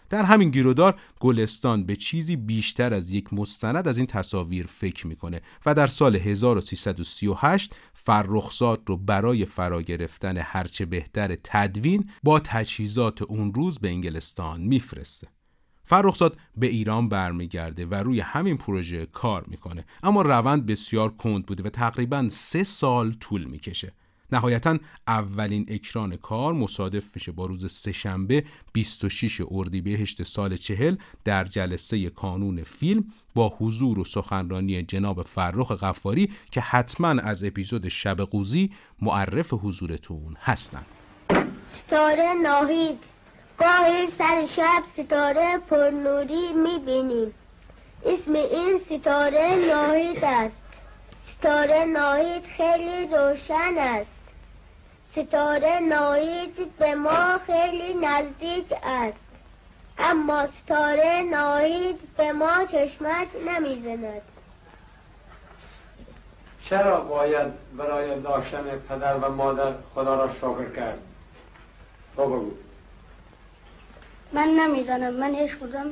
در 0.10 0.24
همین 0.24 0.50
گیرودار 0.50 1.00
گلستان 1.20 1.84
به 1.84 1.96
چیزی 1.96 2.36
بیشتر 2.36 2.94
از 2.94 3.14
یک 3.14 3.34
مستند 3.34 3.88
از 3.88 3.98
این 3.98 4.08
تصاویر 4.08 4.66
فکر 4.66 5.08
می‌کنه 5.08 5.42
و 5.66 5.74
در 5.74 5.88
سال 5.88 6.16
1338 6.16 7.76
فرخزاد 7.94 8.82
رو 8.86 8.98
برای 8.98 9.46
فرا 9.46 9.82
گرفتن 9.82 10.38
هرچه 10.38 10.86
بهتر 10.86 11.36
تدوین 11.44 12.10
با 12.24 12.40
تجهیزات 12.40 13.22
اون 13.22 13.54
روز 13.54 13.80
به 13.80 13.90
انگلستان 13.90 14.62
میفرسته. 14.62 15.28
فرخزاد 15.86 16.38
به 16.58 16.68
ایران 16.68 17.10
برمیگرده 17.10 17.86
و 17.86 17.96
روی 17.96 18.20
همین 18.20 18.58
پروژه 18.58 19.06
کار 19.06 19.46
می‌کنه 19.48 19.86
اما 20.04 20.22
روند 20.22 20.66
بسیار 20.66 21.10
کند 21.10 21.46
بوده 21.46 21.64
و 21.64 21.70
تقریبا 21.70 22.28
سه 22.30 22.64
سال 22.64 23.14
طول 23.14 23.44
می‌کشه 23.44 23.94
نهایتا 24.34 24.78
اولین 25.08 25.66
اکران 25.70 26.16
کار 26.16 26.54
مصادف 26.54 27.16
میشه 27.16 27.32
با 27.32 27.46
روز 27.46 27.72
سهشنبه 27.72 28.44
26 28.74 29.42
اردیبهشت 29.52 30.24
سال 30.24 30.58
چهل 30.58 30.96
در 31.24 31.44
جلسه 31.44 32.10
کانون 32.10 32.64
فیلم 32.64 33.04
با 33.36 33.50
حضور 33.60 34.00
و 34.00 34.06
سخنرانی 34.06 34.84
جناب 34.84 35.22
فرخ 35.24 35.72
غفاری 35.72 36.32
که 36.52 36.62
حتما 36.62 37.08
از 37.08 37.44
اپیزود 37.44 37.88
شب 37.88 38.22
قوزی 38.22 38.72
معرف 39.02 39.54
حضورتون 39.54 40.38
هستند. 40.42 40.86
ستاره 41.88 42.34
ناهید. 42.44 43.00
گاهی 43.60 44.08
سر 44.18 44.48
شب 44.56 44.84
ستاره 44.94 45.58
پرنوری 45.70 46.54
می‌بینیم. 46.54 47.34
اسم 48.06 48.34
این 48.34 48.82
ستاره 48.86 49.56
ناهید 49.70 50.24
است. 50.24 50.62
ستاره 51.38 51.86
ناهید 51.86 52.44
خیلی 52.58 53.08
روشن 53.08 53.78
است. 53.78 54.23
ستاره 55.16 55.80
ناهید 55.80 56.78
به 56.78 56.96
ما 56.96 57.38
خیلی 57.38 57.94
نزدیک 57.94 58.74
است. 58.84 59.18
اما 59.98 60.48
ستاره 60.48 61.22
ناهید 61.32 62.16
به 62.18 62.32
ما 62.32 62.66
چشمک 62.72 63.28
نمی‌زند. 63.48 64.22
چرا 66.70 67.02
باید 67.02 67.48
برای 67.78 68.20
داشتن 68.20 68.64
پدر 68.64 69.16
و 69.16 69.32
مادر 69.32 69.74
خدا 69.96 70.16
را 70.16 70.34
شکر 70.34 70.70
کرد؟ 70.76 71.00
تو 72.16 72.26
بگو. 72.26 72.52
من 74.32 74.48
نمی‌زنم 74.48 75.14
من 75.14 75.36
عشق 75.36 75.60
خودم 75.60 75.88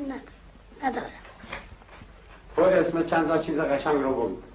ندارم. 0.83 1.11
خود 2.55 2.65
اسم 2.65 3.03
چند 3.03 3.27
تا 3.27 3.37
چیز 3.37 3.59
قشنگ 3.59 4.03
رو 4.03 4.11
بگو. 4.11 4.50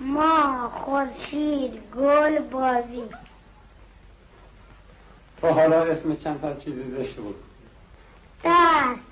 ما 0.00 0.68
خورشید 0.68 1.72
گل 1.96 2.38
بازی 2.38 3.02
تو 5.40 5.46
حالا 5.48 5.84
اسم 5.84 6.16
چند 6.16 6.40
تا 6.40 6.54
چیزی 6.54 6.90
داشته 6.90 7.20
بود 7.20 7.36
دست 8.44 9.08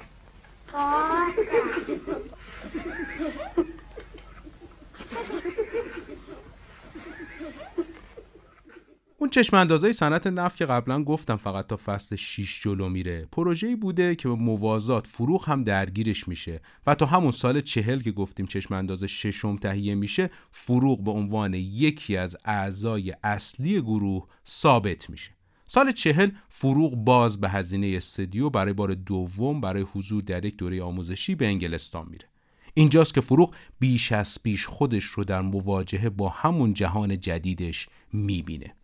اون 9.19 9.31
چشم 9.31 9.57
اندازه 9.57 9.93
صنعت 9.93 10.27
نفت 10.27 10.57
که 10.57 10.67
قبلا 10.67 11.05
گفتم 11.05 11.37
فقط 11.37 11.67
تا 11.67 11.79
فصل 11.87 12.17
6 12.17 12.63
جلو 12.63 12.89
میره. 12.89 13.29
پروژه‌ای 13.33 13.77
بوده 13.77 14.15
که 14.15 14.29
به 14.29 14.35
موازات 14.35 15.07
فروغ 15.07 15.49
هم 15.49 15.65
درگیرش 15.65 16.29
میشه 16.29 16.61
و 16.87 16.95
تا 16.95 17.07
همون 17.07 17.31
سال 17.31 17.61
چهل 17.61 18.01
که 18.01 18.13
گفتیم 18.13 18.47
چشم 18.47 18.75
اندازه 18.75 19.07
ششم 19.07 19.57
تهیه 19.57 19.95
میشه 19.95 20.31
فروغ 20.51 21.05
به 21.05 21.11
عنوان 21.11 21.55
یکی 21.55 22.17
از 22.17 22.37
اعضای 22.45 23.15
اصلی 23.25 23.81
گروه 23.81 24.27
ثابت 24.47 25.11
میشه. 25.11 25.31
سال 25.67 25.93
چهل 25.93 26.31
فروغ 26.49 26.95
باز 26.95 27.41
به 27.41 27.49
هزینه 27.49 27.95
استودیو 27.97 28.51
برای 28.51 28.73
بار 28.73 28.95
دوم 28.95 29.61
برای 29.61 29.83
حضور 29.83 30.23
در 30.23 30.45
یک 30.45 30.57
دوره 30.57 30.83
آموزشی 30.83 31.35
به 31.35 31.47
انگلستان 31.47 32.07
میره. 32.11 32.29
اینجاست 32.75 33.15
که 33.15 33.21
فروغ 33.21 33.55
بیش 33.79 34.13
از 34.13 34.43
پیش 34.43 34.67
خودش 34.67 35.05
رو 35.05 35.25
در 35.25 35.41
مواجهه 35.41 36.09
با 36.09 36.29
همون 36.29 36.75
جهان 36.75 37.21
جدیدش 37.21 37.89
می‌بینه. 38.13 38.75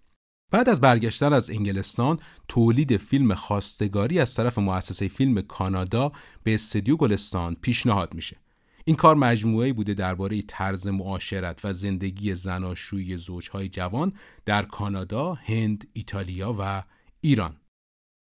بعد 0.52 0.68
از 0.68 0.80
برگشتن 0.80 1.32
از 1.32 1.50
انگلستان 1.50 2.18
تولید 2.48 2.96
فیلم 2.96 3.34
خواستگاری 3.34 4.20
از 4.20 4.34
طرف 4.34 4.58
مؤسسه 4.58 5.08
فیلم 5.08 5.42
کانادا 5.42 6.12
به 6.42 6.54
استودیو 6.54 6.96
گلستان 6.96 7.56
پیشنهاد 7.60 8.14
میشه 8.14 8.36
این 8.84 8.96
کار 8.96 9.16
مجموعه 9.16 9.72
بوده 9.72 9.94
درباره 9.94 10.42
طرز 10.42 10.86
معاشرت 10.86 11.64
و 11.64 11.72
زندگی 11.72 12.34
زناشویی 12.34 13.16
زوجهای 13.16 13.68
جوان 13.68 14.12
در 14.44 14.62
کانادا، 14.62 15.34
هند، 15.34 15.90
ایتالیا 15.92 16.56
و 16.58 16.82
ایران. 17.20 17.56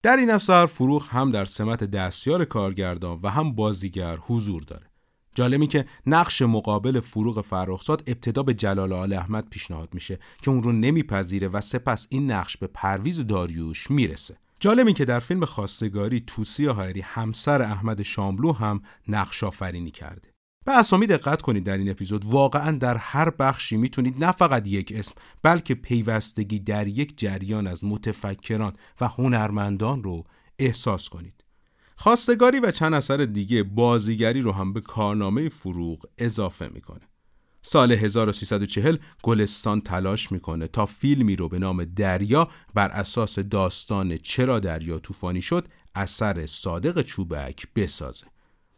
در 0.04 0.18
این 0.18 0.30
اثر 0.30 0.66
فروغ 0.66 1.08
هم 1.10 1.32
در 1.32 1.46
سمت 1.46 1.84
دستیار 1.84 2.46
کارگردان 2.46 3.20
و 3.24 3.30
هم 3.30 3.56
بازیگر 3.56 4.18
حضور 4.18 4.64
داره. 4.64 4.87
جالبی 5.38 5.68
که 5.68 5.86
نقش 6.06 6.42
مقابل 6.42 7.00
فروغ 7.00 7.42
فرخزاد 7.42 8.04
ابتدا 8.08 8.44
به 8.44 8.54
جلال 8.54 8.94
آل 8.94 9.14
احمد 9.14 9.50
پیشنهاد 9.50 9.94
میشه 9.94 10.20
که 10.42 10.52
اون 10.52 10.64
رو 10.64 10.72
نمیپذیره 10.72 11.48
و 11.48 11.62
سپس 11.62 12.08
این 12.10 12.32
نقش 12.32 12.58
به 12.58 12.68
پرویز 12.68 13.28
داریوش 13.28 13.92
می‌رسه. 13.92 14.38
جالبی 14.60 14.94
که 14.94 15.06
در 15.06 15.20
فیلم 15.20 15.46
خواستگاری 15.46 16.24
توسی 16.28 16.66
هایری 16.66 17.02
همسر 17.02 17.62
احمد 17.62 18.02
شاملو 18.02 18.52
هم 18.52 18.82
نقش 19.08 19.44
آفرینی 19.44 19.92
کرده. 19.92 20.30
به 20.66 20.78
اسامی 20.78 21.08
دقت 21.08 21.42
کنید 21.42 21.64
در 21.64 21.78
این 21.78 21.90
اپیزود 21.90 22.26
واقعا 22.26 22.78
در 22.78 22.98
هر 22.98 23.30
بخشی 23.30 23.78
می‌تونید 23.78 24.24
نه 24.24 24.32
فقط 24.32 24.68
یک 24.68 24.94
اسم 24.96 25.16
بلکه 25.44 25.76
پیوستگی 25.76 26.60
در 26.60 26.88
یک 26.88 27.18
جریان 27.18 27.68
از 27.68 27.84
متفکران 27.84 28.74
و 29.02 29.08
هنرمندان 29.08 30.04
رو 30.04 30.24
احساس 30.60 31.10
کنید 31.10 31.44
خواستگاری 32.00 32.60
و 32.60 32.72
چند 32.72 32.94
اثر 32.94 33.18
دیگه 33.18 33.64
بازیگری 33.64 34.42
رو 34.42 34.52
هم 34.52 34.74
به 34.74 34.82
کارنامه 34.82 35.50
فروغ 35.50 36.06
اضافه 36.18 36.70
می‌کنه. 36.74 37.02
سال 37.62 37.92
1340 37.92 38.98
گلستان 39.24 39.82
تلاش 39.82 40.32
می‌کنه 40.32 40.68
تا 40.68 40.86
فیلمی 40.86 41.36
رو 41.36 41.50
به 41.50 41.60
نام 41.60 41.84
دریا 41.86 42.50
بر 42.74 42.90
اساس 42.90 43.40
داستان 43.40 44.18
چرا 44.18 44.60
دریا 44.60 45.00
طوفانی 45.00 45.42
شد 45.42 45.68
اثر 45.96 46.46
صادق 46.46 47.02
چوبک 47.02 47.68
بسازه. 47.76 48.26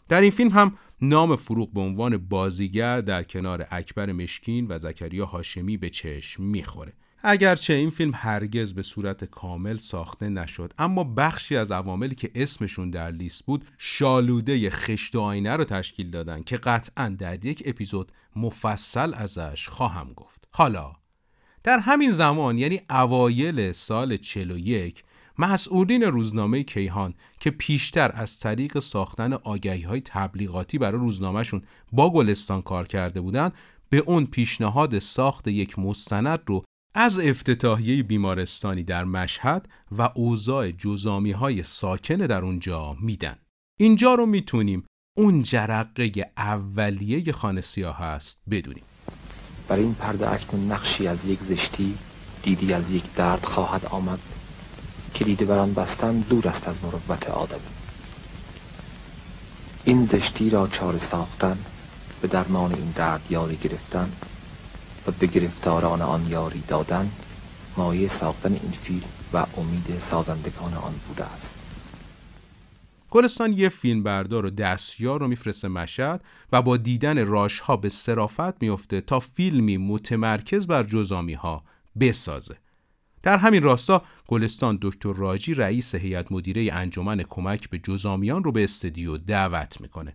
در 0.09 0.21
این 0.21 0.31
فیلم 0.31 0.49
هم 0.49 0.77
نام 1.01 1.35
فروغ 1.35 1.73
به 1.73 1.81
عنوان 1.81 2.17
بازیگر 2.17 3.01
در 3.01 3.23
کنار 3.23 3.67
اکبر 3.71 4.11
مشکین 4.11 4.67
و 4.69 4.77
زکریا 4.77 5.25
هاشمی 5.25 5.77
به 5.77 5.89
چشم 5.89 6.43
می‌خوره. 6.43 6.93
اگرچه 7.23 7.73
این 7.73 7.89
فیلم 7.89 8.11
هرگز 8.15 8.73
به 8.73 8.81
صورت 8.81 9.25
کامل 9.25 9.77
ساخته 9.77 10.29
نشد 10.29 10.73
اما 10.77 11.03
بخشی 11.03 11.55
از 11.55 11.71
عواملی 11.71 12.15
که 12.15 12.31
اسمشون 12.35 12.89
در 12.89 13.11
لیست 13.11 13.45
بود 13.45 13.65
شالوده 13.77 14.69
خشت 14.69 15.15
و 15.15 15.19
آینه 15.19 15.55
رو 15.55 15.63
تشکیل 15.63 16.09
دادن 16.09 16.43
که 16.43 16.57
قطعا 16.57 17.15
در 17.19 17.45
یک 17.45 17.63
اپیزود 17.65 18.11
مفصل 18.35 19.13
ازش 19.13 19.67
خواهم 19.67 20.13
گفت. 20.13 20.47
حالا 20.51 20.93
در 21.63 21.79
همین 21.79 22.11
زمان 22.11 22.57
یعنی 22.57 22.81
اوایل 22.89 23.71
سال 23.71 24.17
41 24.17 25.03
مسئولین 25.39 26.03
روزنامه 26.03 26.63
کیهان 26.63 27.13
که 27.39 27.51
پیشتر 27.51 28.11
از 28.13 28.39
طریق 28.39 28.79
ساختن 28.79 29.33
آگهی 29.33 29.81
های 29.81 30.01
تبلیغاتی 30.05 30.77
برای 30.77 30.99
روزنامهشون 30.99 31.61
با 31.91 32.13
گلستان 32.13 32.61
کار 32.61 32.87
کرده 32.87 33.21
بودند 33.21 33.53
به 33.89 33.97
اون 33.97 34.25
پیشنهاد 34.25 34.99
ساخت 34.99 35.47
یک 35.47 35.79
مستند 35.79 36.39
رو 36.45 36.63
از 36.93 37.19
افتتاحیه 37.19 38.03
بیمارستانی 38.03 38.83
در 38.83 39.03
مشهد 39.03 39.69
و 39.91 40.09
اوضاع 40.15 40.71
جزامی 40.71 41.31
های 41.31 41.63
ساکن 41.63 42.15
در 42.15 42.41
اونجا 42.41 42.97
میدن. 43.01 43.35
اینجا 43.79 44.13
رو 44.13 44.25
می‌تونیم 44.25 44.85
اون 45.17 45.43
جرقه 45.43 46.11
اولیه 46.37 47.31
خانه 47.31 47.61
سیاه 47.61 47.97
هست 47.97 48.41
بدونیم. 48.49 48.83
برای 49.67 49.83
این 49.83 49.93
پرده 49.93 50.31
اکنون 50.31 50.71
نقشی 50.71 51.07
از 51.07 51.25
یک 51.25 51.39
زشتی 51.43 51.97
دیدی 52.43 52.73
از 52.73 52.91
یک 52.91 53.13
درد 53.15 53.45
خواهد 53.45 53.85
آمد 53.85 54.19
که 55.13 55.25
دیده 55.25 55.45
بران 55.45 55.73
بستن 55.73 56.19
دور 56.19 56.47
است 56.47 56.67
از 56.67 56.75
مروت 56.83 57.29
آدم 57.29 57.59
این 59.83 60.05
زشتی 60.05 60.49
را 60.49 60.67
چاره 60.67 60.99
ساختن 60.99 61.57
به 62.21 62.27
درمان 62.27 62.73
این 62.73 62.93
درد 62.95 63.21
یاری 63.29 63.55
گرفتن 63.55 64.11
و 65.07 65.11
به 65.11 65.27
گرفتاران 65.27 66.01
آن 66.01 66.27
یاری 66.29 66.63
دادن 66.67 67.11
مایه 67.77 68.07
ساختن 68.07 68.51
این 68.51 68.71
فیلم 68.71 69.07
و 69.33 69.45
امید 69.57 69.99
سازندگان 69.99 70.73
آن 70.73 70.93
بوده 71.07 71.23
است. 71.23 71.49
گلستان 73.09 73.53
یه 73.53 73.69
فیلم 73.69 74.03
بردار 74.03 74.45
و 74.45 74.49
دستیار 74.49 75.19
رو 75.19 75.27
میفرسته 75.27 75.67
مشهد 75.67 76.23
و 76.51 76.61
با 76.61 76.77
دیدن 76.77 77.27
راش 77.27 77.59
ها 77.59 77.77
به 77.77 77.89
صرافت 77.89 78.61
میفته 78.61 79.01
تا 79.01 79.19
فیلمی 79.19 79.77
متمرکز 79.77 80.67
بر 80.67 80.83
جزامی 80.83 81.33
ها 81.33 81.63
بسازه. 81.99 82.57
در 83.23 83.37
همین 83.37 83.63
راستا 83.63 84.03
گلستان 84.27 84.77
دکتر 84.81 85.13
راجی 85.13 85.53
رئیس 85.53 85.95
هیئت 85.95 86.31
مدیره 86.31 86.73
انجمن 86.73 87.23
کمک 87.23 87.69
به 87.69 87.77
جزامیان 87.77 88.43
رو 88.43 88.51
به 88.51 88.63
استودیو 88.63 89.17
دعوت 89.17 89.81
می‌کنه. 89.81 90.13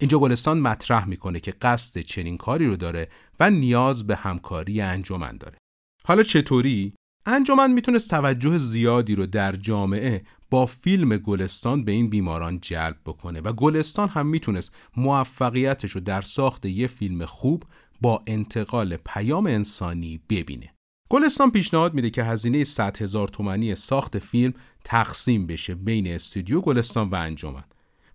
اینجا 0.00 0.18
گلستان 0.18 0.60
مطرح 0.60 1.08
می‌کنه 1.08 1.40
که 1.40 1.52
قصد 1.52 2.00
چنین 2.00 2.36
کاری 2.36 2.66
رو 2.66 2.76
داره 2.76 3.08
و 3.40 3.50
نیاز 3.50 4.06
به 4.06 4.16
همکاری 4.16 4.80
انجمن 4.80 5.36
داره. 5.36 5.58
حالا 6.04 6.22
چطوری؟ 6.22 6.92
انجمن 7.26 7.72
می‌تونست 7.72 8.10
توجه 8.10 8.58
زیادی 8.58 9.14
رو 9.14 9.26
در 9.26 9.56
جامعه 9.56 10.24
با 10.50 10.66
فیلم 10.66 11.16
گلستان 11.16 11.84
به 11.84 11.92
این 11.92 12.10
بیماران 12.10 12.60
جلب 12.60 12.96
بکنه 13.06 13.40
و 13.40 13.52
گلستان 13.52 14.08
هم 14.08 14.26
می‌تونست 14.26 14.74
موفقیتش 14.96 15.90
رو 15.90 16.00
در 16.00 16.22
ساخت 16.22 16.66
یه 16.66 16.86
فیلم 16.86 17.26
خوب 17.26 17.64
با 18.00 18.22
انتقال 18.26 18.96
پیام 18.96 19.46
انسانی 19.46 20.20
ببینه. 20.30 20.74
گلستان 21.10 21.50
پیشنهاد 21.50 21.94
میده 21.94 22.10
که 22.10 22.24
هزینه 22.24 22.64
100 22.64 23.02
هزار 23.02 23.28
تومنی 23.28 23.74
ساخت 23.74 24.18
فیلم 24.18 24.54
تقسیم 24.84 25.46
بشه 25.46 25.74
بین 25.74 26.06
استودیو 26.06 26.60
گلستان 26.60 27.10
و 27.10 27.14
انجمن. 27.14 27.64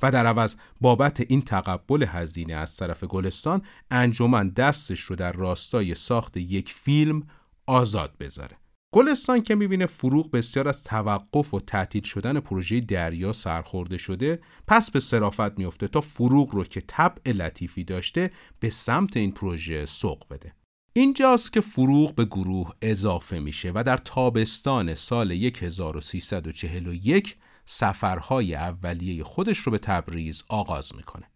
و 0.01 0.11
در 0.11 0.25
عوض 0.25 0.55
بابت 0.81 1.31
این 1.31 1.41
تقبل 1.41 2.03
هزینه 2.03 2.53
از 2.53 2.75
طرف 2.75 3.03
گلستان 3.03 3.61
انجمن 3.91 4.49
دستش 4.49 4.99
رو 4.99 5.15
در 5.15 5.31
راستای 5.31 5.95
ساخت 5.95 6.37
یک 6.37 6.73
فیلم 6.73 7.23
آزاد 7.67 8.17
بذاره. 8.19 8.57
گلستان 8.93 9.41
که 9.41 9.55
می‌بینه 9.55 9.85
فروغ 9.85 10.31
بسیار 10.31 10.67
از 10.67 10.83
توقف 10.83 11.53
و 11.53 11.59
تعطیل 11.59 12.03
شدن 12.03 12.39
پروژه 12.39 12.79
دریا 12.79 13.33
سرخورده 13.33 13.97
شده 13.97 14.39
پس 14.67 14.91
به 14.91 14.99
صرافت 14.99 15.59
میفته 15.59 15.87
تا 15.87 16.01
فروغ 16.01 16.55
رو 16.55 16.63
که 16.63 16.81
طبع 16.81 17.31
لطیفی 17.31 17.83
داشته 17.83 18.31
به 18.59 18.69
سمت 18.69 19.17
این 19.17 19.31
پروژه 19.31 19.85
سوق 19.85 20.23
بده. 20.29 20.53
اینجاست 20.93 21.53
که 21.53 21.61
فروغ 21.61 22.15
به 22.15 22.25
گروه 22.25 22.71
اضافه 22.81 23.39
میشه 23.39 23.71
و 23.75 23.83
در 23.83 23.97
تابستان 23.97 24.95
سال 24.95 25.31
1341 25.31 27.37
سفرهای 27.65 28.55
اولیه 28.55 29.23
خودش 29.23 29.57
رو 29.57 29.71
به 29.71 29.77
تبریز 29.77 30.43
آغاز 30.49 30.95
می‌کنه. 30.95 31.31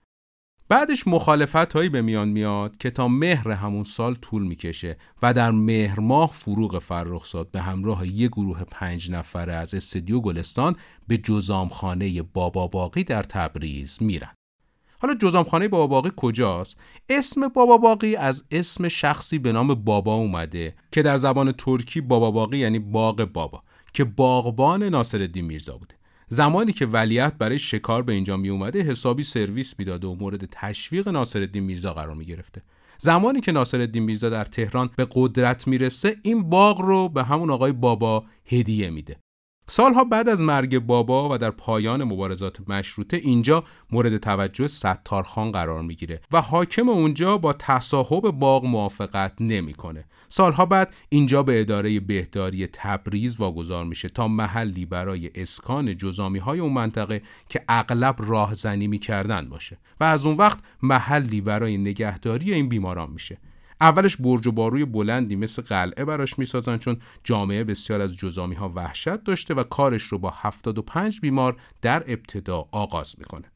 بعدش 0.69 1.07
مخالفت 1.07 1.73
هایی 1.73 1.89
به 1.89 2.01
میان 2.01 2.27
میاد 2.27 2.77
که 2.77 2.89
تا 2.89 3.07
مهر 3.07 3.51
همون 3.51 3.83
سال 3.83 4.15
طول 4.15 4.47
می‌کشه 4.47 4.97
و 5.21 5.33
در 5.33 5.51
مهر 5.51 5.99
ماه 5.99 6.31
فروغ 6.33 6.79
فرخزاد 6.79 7.51
به 7.51 7.61
همراه 7.61 8.07
یک 8.07 8.31
گروه 8.31 8.63
پنج 8.63 9.11
نفره 9.11 9.53
از 9.53 9.73
استودیو 9.73 10.19
گلستان 10.19 10.75
به 11.07 11.17
جزامخانه 11.17 12.21
بابا 12.21 12.67
باقی 12.67 13.03
در 13.03 13.23
تبریز 13.23 13.97
میرن. 14.01 14.33
حالا 14.99 15.15
جزامخانه 15.15 15.67
بابا 15.67 15.87
باقی 15.87 16.11
کجاست؟ 16.15 16.77
اسم 17.09 17.47
بابا 17.47 17.77
باقی 17.77 18.15
از 18.15 18.45
اسم 18.51 18.87
شخصی 18.87 19.37
به 19.37 19.51
نام 19.51 19.73
بابا 19.73 20.15
اومده 20.15 20.75
که 20.91 21.01
در 21.01 21.17
زبان 21.17 21.51
ترکی 21.51 22.01
بابا 22.01 22.31
باقی 22.31 22.57
یعنی 22.57 22.79
باغ 22.79 23.23
بابا 23.33 23.61
که 23.93 24.03
باغبان 24.03 24.83
ناصرالدین 24.83 25.45
میرزا 25.45 25.77
بوده. 25.77 25.95
زمانی 26.29 26.73
که 26.73 26.85
ولیت 26.85 27.33
برای 27.33 27.59
شکار 27.59 28.03
به 28.03 28.13
اینجا 28.13 28.37
می 28.37 28.49
اومده 28.49 28.81
حسابی 28.81 29.23
سرویس 29.23 29.79
می‌داده 29.79 30.07
و 30.07 30.15
مورد 30.15 30.45
تشویق 30.51 31.07
ناصرالدین 31.07 31.63
میرزا 31.63 31.93
قرار 31.93 32.15
می 32.15 32.25
گرفته 32.25 32.61
زمانی 32.97 33.41
که 33.41 33.51
ناصرالدین 33.51 34.03
میرزا 34.03 34.29
در 34.29 34.43
تهران 34.45 34.89
به 34.95 35.07
قدرت 35.11 35.67
می‌رسه 35.67 36.15
این 36.23 36.49
باغ 36.49 36.81
رو 36.81 37.09
به 37.09 37.23
همون 37.23 37.49
آقای 37.49 37.71
بابا 37.71 38.25
هدیه 38.45 38.89
میده 38.89 39.17
سالها 39.67 40.03
بعد 40.03 40.29
از 40.29 40.41
مرگ 40.41 40.79
بابا 40.79 41.29
و 41.29 41.37
در 41.37 41.51
پایان 41.51 42.03
مبارزات 42.03 42.69
مشروطه 42.69 43.17
اینجا 43.17 43.63
مورد 43.91 44.17
توجه 44.17 44.67
ستارخان 44.67 45.51
قرار 45.51 45.81
می‌گیره 45.81 46.21
و 46.31 46.41
حاکم 46.41 46.89
اونجا 46.89 47.37
با 47.37 47.53
تصاحب 47.53 48.31
باغ 48.31 48.65
موافقت 48.65 49.33
نمی‌کنه. 49.39 50.05
سالها 50.29 50.65
بعد 50.65 50.93
اینجا 51.09 51.43
به 51.43 51.61
اداره 51.61 51.99
بهداری 51.99 52.67
تبریز 52.67 53.35
واگذار 53.39 53.85
میشه 53.85 54.09
تا 54.09 54.27
محلی 54.27 54.85
برای 54.85 55.31
اسکان 55.35 55.97
جزامی 55.97 56.39
های 56.39 56.59
اون 56.59 56.73
منطقه 56.73 57.21
که 57.49 57.61
اغلب 57.69 58.15
راهزنی 58.19 58.87
می‌کردن 58.87 59.49
باشه 59.49 59.77
و 59.99 60.03
از 60.03 60.25
اون 60.25 60.35
وقت 60.35 60.59
محلی 60.81 61.41
برای 61.41 61.77
نگهداری 61.77 62.53
این 62.53 62.69
بیماران 62.69 63.11
میشه. 63.11 63.37
اولش 63.81 64.17
برج 64.17 64.47
و 64.47 64.51
باروی 64.51 64.85
بلندی 64.85 65.35
مثل 65.35 65.61
قلعه 65.61 66.05
براش 66.05 66.39
می‌سازن 66.39 66.77
چون 66.77 66.97
جامعه 67.23 67.63
بسیار 67.63 68.01
از 68.01 68.17
جزامی 68.17 68.55
ها 68.55 68.71
وحشت 68.75 69.23
داشته 69.23 69.53
و 69.53 69.63
کارش 69.63 70.03
رو 70.03 70.17
با 70.17 70.33
75 70.35 71.19
بیمار 71.19 71.57
در 71.81 72.03
ابتدا 72.07 72.65
آغاز 72.71 73.15
می‌کنه. 73.17 73.51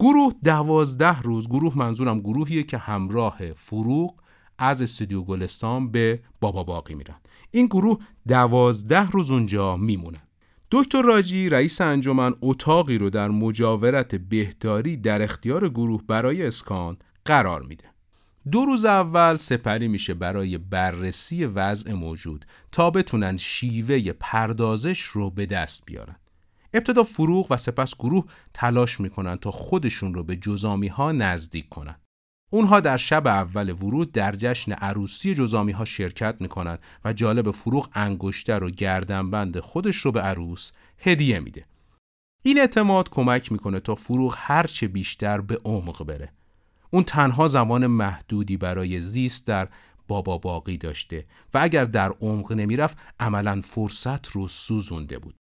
گروه 0.00 0.32
دوازده 0.44 1.22
روز 1.22 1.48
گروه 1.48 1.78
منظورم 1.78 2.20
گروهیه 2.20 2.62
که 2.62 2.78
همراه 2.78 3.52
فروغ 3.52 4.23
از 4.58 4.82
استودیو 4.82 5.22
گلستان 5.22 5.90
به 5.90 6.20
بابا 6.40 6.64
باقی 6.64 6.94
میرن. 6.94 7.16
این 7.50 7.66
گروه 7.66 7.98
دوازده 8.28 9.10
روز 9.10 9.30
اونجا 9.30 9.76
میمونن 9.76 10.22
دکتر 10.70 11.02
راجی 11.02 11.48
رئیس 11.48 11.80
انجمن 11.80 12.34
اتاقی 12.42 12.98
رو 12.98 13.10
در 13.10 13.28
مجاورت 13.28 14.14
بهداری 14.14 14.96
در 14.96 15.22
اختیار 15.22 15.68
گروه 15.68 16.02
برای 16.06 16.46
اسکان 16.46 16.96
قرار 17.24 17.62
میده. 17.62 17.84
دو 18.52 18.64
روز 18.64 18.84
اول 18.84 19.36
سپری 19.36 19.88
میشه 19.88 20.14
برای 20.14 20.58
بررسی 20.58 21.44
وضع 21.44 21.92
موجود 21.92 22.44
تا 22.72 22.90
بتونن 22.90 23.36
شیوه 23.36 24.12
پردازش 24.12 25.02
رو 25.02 25.30
به 25.30 25.46
دست 25.46 25.82
بیارن. 25.86 26.16
ابتدا 26.74 27.02
فروغ 27.02 27.46
و 27.50 27.56
سپس 27.56 27.94
گروه 27.94 28.24
تلاش 28.54 29.00
می‌کنن 29.00 29.36
تا 29.36 29.50
خودشون 29.50 30.14
رو 30.14 30.22
به 30.22 30.36
جزامی 30.36 30.88
ها 30.88 31.12
نزدیک 31.12 31.68
کنن. 31.68 31.96
اونها 32.54 32.80
در 32.80 32.96
شب 32.96 33.26
اول 33.26 33.70
ورود 33.70 34.12
در 34.12 34.36
جشن 34.36 34.72
عروسی 34.72 35.34
جزامی 35.34 35.72
ها 35.72 35.84
شرکت 35.84 36.36
می‌کنن 36.40 36.78
و 37.04 37.12
جالب 37.12 37.50
فروغ 37.50 37.88
انگشتر 37.92 38.64
و 38.64 38.70
گردنبند 38.70 39.60
خودش 39.60 39.96
رو 39.96 40.12
به 40.12 40.20
عروس 40.20 40.72
هدیه 40.98 41.40
میده 41.40 41.64
این 42.42 42.58
اعتماد 42.58 43.10
کمک 43.10 43.52
می‌کنه 43.52 43.80
تا 43.80 43.94
فروغ 43.94 44.34
هرچه 44.38 44.88
بیشتر 44.88 45.40
به 45.40 45.58
عمق 45.64 46.04
بره 46.04 46.32
اون 46.90 47.04
تنها 47.04 47.48
زمان 47.48 47.86
محدودی 47.86 48.56
برای 48.56 49.00
زیست 49.00 49.46
در 49.46 49.68
بابا 50.08 50.38
باقی 50.38 50.76
داشته 50.76 51.26
و 51.54 51.58
اگر 51.62 51.84
در 51.84 52.12
عمق 52.20 52.52
نمی‌رفت 52.52 52.98
عملا 53.20 53.60
فرصت 53.64 54.28
رو 54.28 54.48
سوزونده 54.48 55.18
بود. 55.18 55.34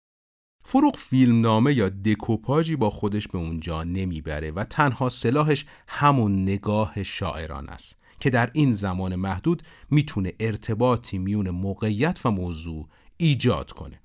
فروغ 0.63 0.95
فیلمنامه 0.95 1.73
یا 1.73 1.89
دکوپاژی 1.89 2.75
با 2.75 2.89
خودش 2.89 3.27
به 3.27 3.37
اونجا 3.37 3.83
نمی‌بره 3.83 4.51
و 4.51 4.63
تنها 4.63 5.09
سلاحش 5.09 5.65
همون 5.87 6.43
نگاه 6.43 7.03
شاعران 7.03 7.69
است 7.69 7.97
که 8.19 8.29
در 8.29 8.49
این 8.53 8.73
زمان 8.73 9.15
محدود 9.15 9.63
می‌تونه 9.91 10.33
ارتباطی 10.39 11.17
میون 11.17 11.49
موقعیت 11.49 12.25
و 12.25 12.31
موضوع 12.31 12.87
ایجاد 13.17 13.71
کنه. 13.71 13.99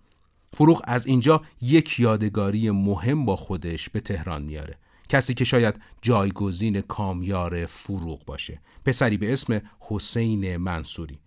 فروغ 0.55 0.83
از 0.85 1.07
اینجا 1.07 1.43
یک 1.63 2.01
یادگاری 2.01 2.71
مهم 2.71 3.25
با 3.25 3.37
خودش 3.37 3.91
به 3.91 4.01
تهران 4.01 4.43
میاره. 4.43 4.79
کسی 5.09 5.35
که 5.35 5.45
شاید 5.45 5.75
جایگزین 6.03 6.81
کامیار 6.81 7.67
فروغ 7.67 8.25
باشه. 8.25 8.61
پسری 8.85 9.17
به 9.17 9.33
اسم 9.33 9.61
حسین 9.81 10.57
منصوری. 10.57 11.19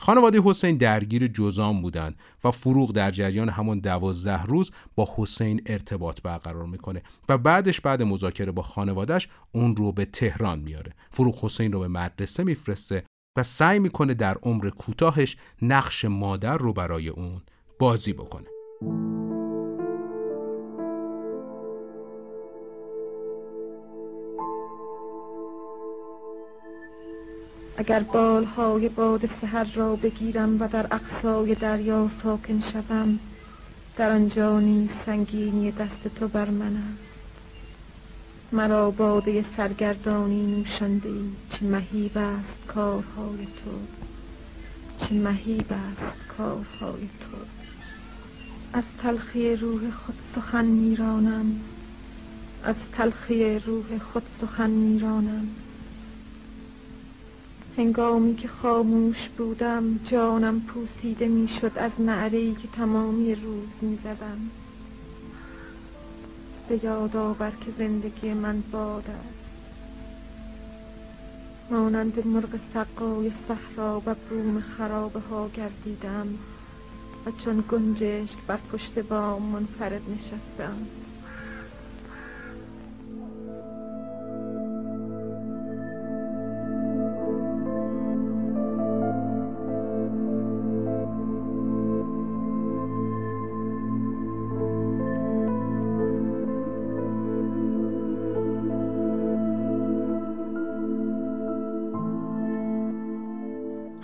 خانواده 0.00 0.40
حسین 0.44 0.76
درگیر 0.76 1.26
جزام 1.26 1.82
بودند 1.82 2.16
و 2.44 2.50
فروغ 2.50 2.92
در 2.92 3.10
جریان 3.10 3.48
همون 3.48 3.78
دوازده 3.78 4.42
روز 4.42 4.70
با 4.94 5.08
حسین 5.16 5.62
ارتباط 5.66 6.22
برقرار 6.22 6.66
می‌کنه 6.66 7.02
و 7.28 7.38
بعدش 7.38 7.80
بعد 7.80 8.02
مذاکره 8.02 8.52
با 8.52 8.62
خانوادهش 8.62 9.28
اون 9.52 9.76
رو 9.76 9.92
به 9.92 10.04
تهران 10.04 10.58
میاره. 10.58 10.92
فروغ 11.10 11.44
حسین 11.44 11.72
رو 11.72 11.80
به 11.80 11.88
مدرسه 11.88 12.44
میفرسته 12.44 13.04
و 13.38 13.42
سعی 13.42 13.78
می‌کنه 13.78 14.14
در 14.14 14.36
عمر 14.42 14.70
کوتاهش 14.70 15.36
نقش 15.62 16.04
مادر 16.04 16.56
رو 16.56 16.72
برای 16.72 17.08
اون 17.08 17.42
بازی 17.78 18.12
بکنه. 18.12 18.48
اگر 27.78 28.00
بالهای 28.02 28.88
باد 28.88 29.26
سحر 29.40 29.66
را 29.74 29.96
بگیرم 29.96 30.60
و 30.62 30.68
در 30.68 30.86
اقصای 30.90 31.54
دریا 31.54 32.10
ساکن 32.22 32.62
شوم 32.72 33.18
در 33.96 34.10
آنجا 34.10 34.60
نیز 34.60 34.90
سنگینی 35.06 35.70
دست 35.70 36.08
تو 36.08 36.28
بر 36.28 36.50
من 36.50 36.76
است. 36.76 37.32
مرا 38.52 38.90
باده 38.90 39.44
سرگردانی 39.56 40.46
نوشنده 40.46 41.08
ای 41.08 41.30
چه 41.50 41.64
مهیب 41.64 42.18
است 42.18 42.66
کارهای 42.66 43.46
تو. 43.46 43.70
چه 45.06 45.14
مهیب 45.14 45.72
است 45.92 46.28
کارهای 46.38 47.00
تو. 47.00 47.36
از 48.72 48.84
تلخی 49.02 49.56
روح 49.56 49.90
خود 49.90 50.18
سخن 50.34 50.64
میرانم. 50.64 51.60
از 52.64 52.76
تلخی 52.92 53.58
روح 53.58 53.98
خود 53.98 54.22
سخن 54.40 54.70
میرانم. 54.70 55.48
هنگامی 57.78 58.36
که 58.36 58.48
خاموش 58.48 59.28
بودم 59.28 60.00
جانم 60.04 60.60
پوسیده 60.60 61.28
می‌شد 61.28 61.72
از 61.76 62.00
نعرهی 62.00 62.54
که 62.54 62.68
تمامی 62.68 63.34
روز 63.34 63.68
می‌زدم. 63.80 64.50
به 66.68 66.84
یاد 66.84 67.16
آور 67.16 67.50
که 67.50 67.72
زندگی 67.78 68.34
من 68.34 68.62
باد 68.72 69.04
است. 69.10 69.38
مانند 71.70 72.26
مرغ 72.26 72.58
سقای 72.74 73.32
صحرا 73.48 74.02
و 74.06 74.14
بوم 74.14 74.60
خرابه 74.60 75.20
ها 75.20 75.48
گردیدم 75.48 76.26
و 77.26 77.30
چون 77.44 77.64
گنجشک 77.70 78.38
بر 78.46 78.58
پشت 78.72 78.98
بام 78.98 79.42
منفرد 79.42 80.02
نشستم. 80.10 80.86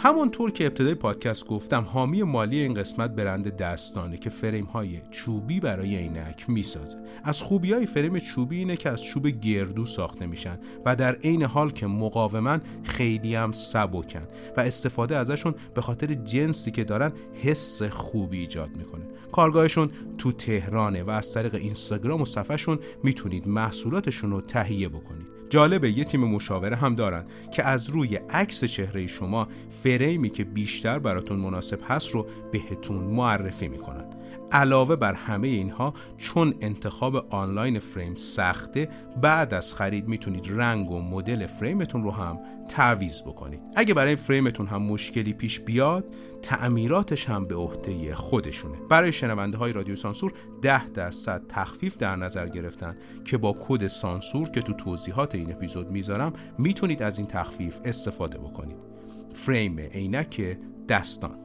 همونطور 0.05 0.51
که 0.51 0.67
ابتدای 0.67 0.95
پادکست 0.95 1.47
گفتم 1.47 1.83
حامی 1.83 2.23
مالی 2.23 2.59
این 2.59 2.75
قسمت 2.75 3.11
برند 3.11 3.57
دستانه 3.57 4.17
که 4.17 4.31
فریم 4.31 4.65
های 4.65 5.01
چوبی 5.11 5.61
برای 5.61 5.97
عینک 5.97 6.51
می‌سازه. 6.51 6.99
از 7.25 7.43
خوبی 7.43 7.73
های 7.73 7.87
فریم 7.87 8.19
چوبی 8.19 8.59
اینه 8.59 8.77
که 8.77 8.91
از 8.91 9.03
چوب 9.05 9.27
گردو 9.27 9.87
ساخته 9.87 10.27
میشن 10.27 10.59
و 10.85 10.97
در 10.97 11.15
عین 11.15 11.43
حال 11.43 11.71
که 11.71 11.87
مقاومن 11.87 12.61
خیلی 12.83 13.35
هم 13.35 13.53
سبکن 13.53 14.29
و 14.57 14.61
استفاده 14.61 15.17
ازشون 15.17 15.55
به 15.75 15.81
خاطر 15.81 16.15
جنسی 16.15 16.71
که 16.71 16.85
دارن 16.85 17.13
حس 17.43 17.83
خوبی 17.83 18.39
ایجاد 18.39 18.77
می‌کنه. 18.77 19.05
کارگاهشون 19.33 19.91
تو 20.19 20.33
تهرانه 20.33 21.03
و 21.03 21.11
از 21.11 21.33
طریق 21.33 21.55
اینستاگرام 21.55 22.23
و 22.23 22.25
صفحهشون 22.25 22.79
می‌تونید 23.03 23.49
محصولاتشون 23.49 24.31
رو 24.31 24.41
تهیه 24.41 24.89
بکنید. 24.89 25.34
جالبه 25.55 25.91
یه 25.91 26.05
تیم 26.05 26.21
مشاوره 26.21 26.77
هم 26.77 26.95
دارن 26.95 27.25
که 27.53 27.63
از 27.65 27.91
روی 27.91 28.17
عکس 28.17 28.65
چهره 28.65 29.07
شما 29.07 29.49
فریمی 29.83 30.31
که 30.31 30.45
بیشتر 30.45 30.99
براتون 30.99 31.39
مناسب 31.39 31.79
هست 31.89 32.11
رو 32.11 32.27
بهتون 32.53 32.97
معرفی 32.97 33.69
می‌کنن. 33.69 34.14
علاوه 34.55 34.97
بر 34.97 35.13
همه 35.13 35.49
اینها 35.49 35.95
چون 36.19 36.55
انتخاب 36.61 37.17
آنلاین 37.17 37.79
فریم 37.79 38.15
سخته 38.15 38.89
بعد 39.23 39.55
از 39.55 39.75
خرید 39.75 40.09
می‌تونید 40.09 40.47
رنگ 40.49 40.91
و 40.91 41.01
مدل 41.01 41.47
فریمتون 41.47 42.03
رو 42.03 42.11
هم 42.11 42.39
تعویض 42.69 43.23
بکنید. 43.23 43.61
اگه 43.77 43.95
برای 43.95 44.17
فریمتون 44.17 44.67
هم 44.67 44.83
مشکلی 44.83 45.33
پیش 45.33 45.61
بیاد 45.61 46.05
تعمیراتش 46.43 47.29
هم 47.29 47.45
به 47.45 47.55
عهده 47.55 48.15
خودشونه. 48.15 48.79
برای 48.91 49.13
شنونده 49.13 49.59
های 49.59 49.73
رادیو 49.73 49.97
سانسور 49.97 50.33
10 50.63 50.89
درصد 50.89 51.43
تخفیف 51.49 51.99
در 51.99 52.17
نظر 52.17 52.49
گرفتن 52.49 52.97
که 53.25 53.39
با 53.39 53.57
کد 53.69 53.87
سانسور 53.87 54.49
که 54.49 54.63
تو 54.63 54.73
توضیحات 54.73 55.35
این 55.35 55.53
اپیزود 55.53 55.91
می‌ذارم 55.91 56.33
می‌تونید 56.59 57.03
از 57.03 57.19
این 57.19 57.27
تخفیف 57.27 57.81
استفاده 57.85 58.39
بکنید. 58.39 58.77
فریم 59.35 59.79
عینک 59.79 60.59
دستان. 60.89 61.44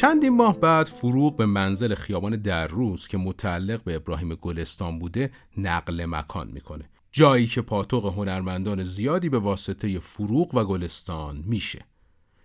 چندین 0.00 0.36
ماه 0.36 0.60
بعد 0.60 0.86
فروغ 0.86 1.36
به 1.36 1.46
منزل 1.46 1.94
خیابان 1.94 2.36
در 2.36 2.66
روز 2.66 3.08
که 3.08 3.18
متعلق 3.18 3.84
به 3.84 3.94
ابراهیم 3.94 4.34
گلستان 4.34 4.98
بوده 4.98 5.30
نقل 5.56 6.04
مکان 6.08 6.48
می‌کنه. 6.48 6.90
جایی 7.12 7.46
که 7.46 7.62
پاتوق 7.62 8.06
هنرمندان 8.06 8.84
زیادی 8.84 9.28
به 9.28 9.38
واسطه 9.38 9.98
فروغ 9.98 10.54
و 10.54 10.64
گلستان 10.64 11.44
میشه. 11.46 11.84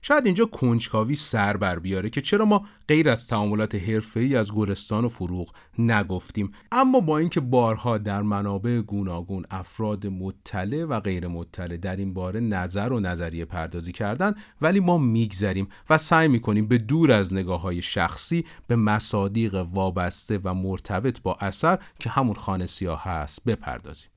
شاید 0.07 0.25
اینجا 0.25 0.45
کنجکاوی 0.45 1.15
سر 1.15 1.57
بر 1.57 1.79
بیاره 1.79 2.09
که 2.09 2.21
چرا 2.21 2.45
ما 2.45 2.65
غیر 2.87 3.09
از 3.09 3.27
تعاملات 3.27 3.75
حرفه‌ای 3.75 4.35
از 4.35 4.53
گلستان 4.53 5.05
و 5.05 5.07
فروغ 5.07 5.51
نگفتیم. 5.79 6.51
اما 6.71 6.99
با 6.99 7.17
اینکه 7.17 7.39
بارها 7.39 7.97
در 7.97 8.21
منابع 8.21 8.81
گوناگون 8.81 9.45
افراد 9.51 10.07
مطلع 10.07 10.83
و 10.83 10.99
غیر 10.99 11.27
مطلع 11.27 11.77
در 11.77 11.95
این 11.95 12.13
باره 12.13 12.39
نظر 12.39 12.89
و 12.89 12.99
نظریه 12.99 13.45
پردازی 13.45 13.91
کردن 13.91 14.35
ولی 14.61 14.79
ما 14.79 14.97
میگذریم 14.97 15.67
و 15.89 15.97
سعی 15.97 16.27
می‌کنیم 16.27 16.67
به 16.67 16.77
دور 16.77 17.11
از 17.11 17.33
نگاه 17.33 17.61
های 17.61 17.81
شخصی 17.81 18.45
به 18.67 18.75
مصادیق 18.75 19.55
وابسته 19.55 20.39
و 20.43 20.53
مرتبط 20.53 21.21
با 21.21 21.37
اثر 21.39 21.79
که 21.99 22.09
همون 22.09 22.35
خانه 22.35 22.65
سیاه 22.65 23.03
هست 23.03 23.43
بپردازیم. 23.45 24.09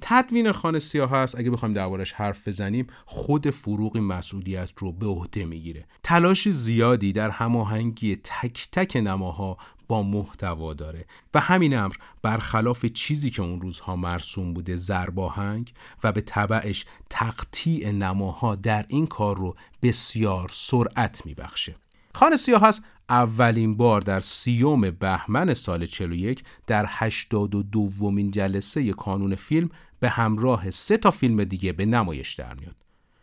تدوین 0.00 0.52
خانه 0.52 0.78
سیاه 0.78 1.10
هست. 1.10 1.38
اگه 1.38 1.50
بخوایم 1.50 1.74
دربارش 1.74 2.12
حرف 2.12 2.48
بزنیم 2.48 2.86
خود 3.06 3.50
فروغ 3.50 3.98
مسئولیت 3.98 4.72
رو 4.76 4.92
به 4.92 5.06
عهده 5.06 5.44
می‌گیره. 5.44 5.86
تلاش 6.02 6.48
زیادی 6.48 7.12
در 7.12 7.30
هماهنگی 7.30 8.16
تک 8.16 8.68
تک 8.72 8.96
نماها 8.96 9.56
با 9.88 10.02
محتوا 10.02 10.74
داره. 10.74 11.04
و 11.34 11.40
همین 11.40 11.78
امر 11.78 11.94
برخلاف 12.22 12.86
چیزی 12.86 13.30
که 13.30 13.42
اون 13.42 13.60
روزها 13.60 13.96
مرسوم 13.96 14.54
بوده 14.54 14.76
زرباهنگ 14.76 15.72
و 16.04 16.12
به 16.12 16.20
طبعش 16.20 16.84
تقطیع 17.10 17.90
نماها 17.90 18.54
در 18.54 18.84
این 18.88 19.06
کار 19.06 19.36
رو 19.36 19.56
بسیار 19.82 20.48
سرعت 20.52 21.26
میبخشه. 21.26 21.74
خانه 22.14 22.36
سیاه 22.36 22.62
هست 22.62 22.82
اولین 23.08 23.76
بار 23.76 24.00
در 24.00 24.20
سیوم 24.20 24.90
بهمن 24.90 25.54
سال 25.54 25.86
41 25.86 26.44
در 26.66 26.84
82 26.88 27.62
دومین 27.62 28.30
جلسه 28.30 28.92
کانون 28.92 29.34
فیلم 29.34 29.70
به 30.00 30.08
همراه 30.08 30.70
سه 30.70 30.96
تا 30.96 31.10
فیلم 31.10 31.44
دیگه 31.44 31.72
به 31.72 31.86
نمایش 31.86 32.34
در 32.34 32.54
میاد. 32.54 32.76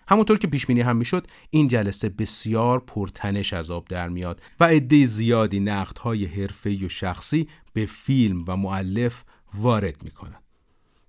همونطور 0.08 0.38
که 0.38 0.48
پیش 0.48 0.66
بینی 0.66 0.82
هم 0.82 0.98
می‌شد 0.98 1.28
این 1.50 1.68
جلسه 1.68 2.10
بسیار 2.10 2.80
پرتنش 2.80 3.54
از 3.54 3.72
آب 3.72 3.88
در 3.88 4.10
میاد 4.10 4.42
و 4.60 4.64
عده 4.64 5.06
زیادی 5.06 5.60
نقدهای 5.60 6.26
حرفه‌ای 6.26 6.86
و 6.86 6.90
شخصی 6.90 7.48
به 7.74 7.86
فیلم 7.86 8.44
و 8.48 8.58
معلف 8.58 9.24
وارد 9.54 10.04
می‌کنن. 10.04 10.38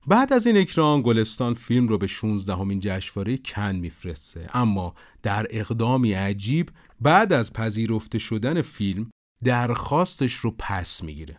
بعد 0.06 0.32
از 0.32 0.46
این 0.46 0.56
اکران 0.56 1.02
گلستان 1.02 1.54
فیلم 1.54 1.88
رو 1.88 1.98
به 1.98 2.06
16 2.06 2.54
همین 2.54 2.80
جشنواره 2.82 3.38
کن 3.38 3.76
میفرسته 3.76 4.50
اما 4.54 4.94
در 5.22 5.46
اقدامی 5.50 6.12
عجیب 6.12 6.70
بعد 7.02 7.32
از 7.32 7.52
پذیرفته 7.52 8.18
شدن 8.18 8.62
فیلم 8.62 9.10
درخواستش 9.44 10.32
رو 10.34 10.54
پس 10.58 11.02
می‌گیره 11.02 11.38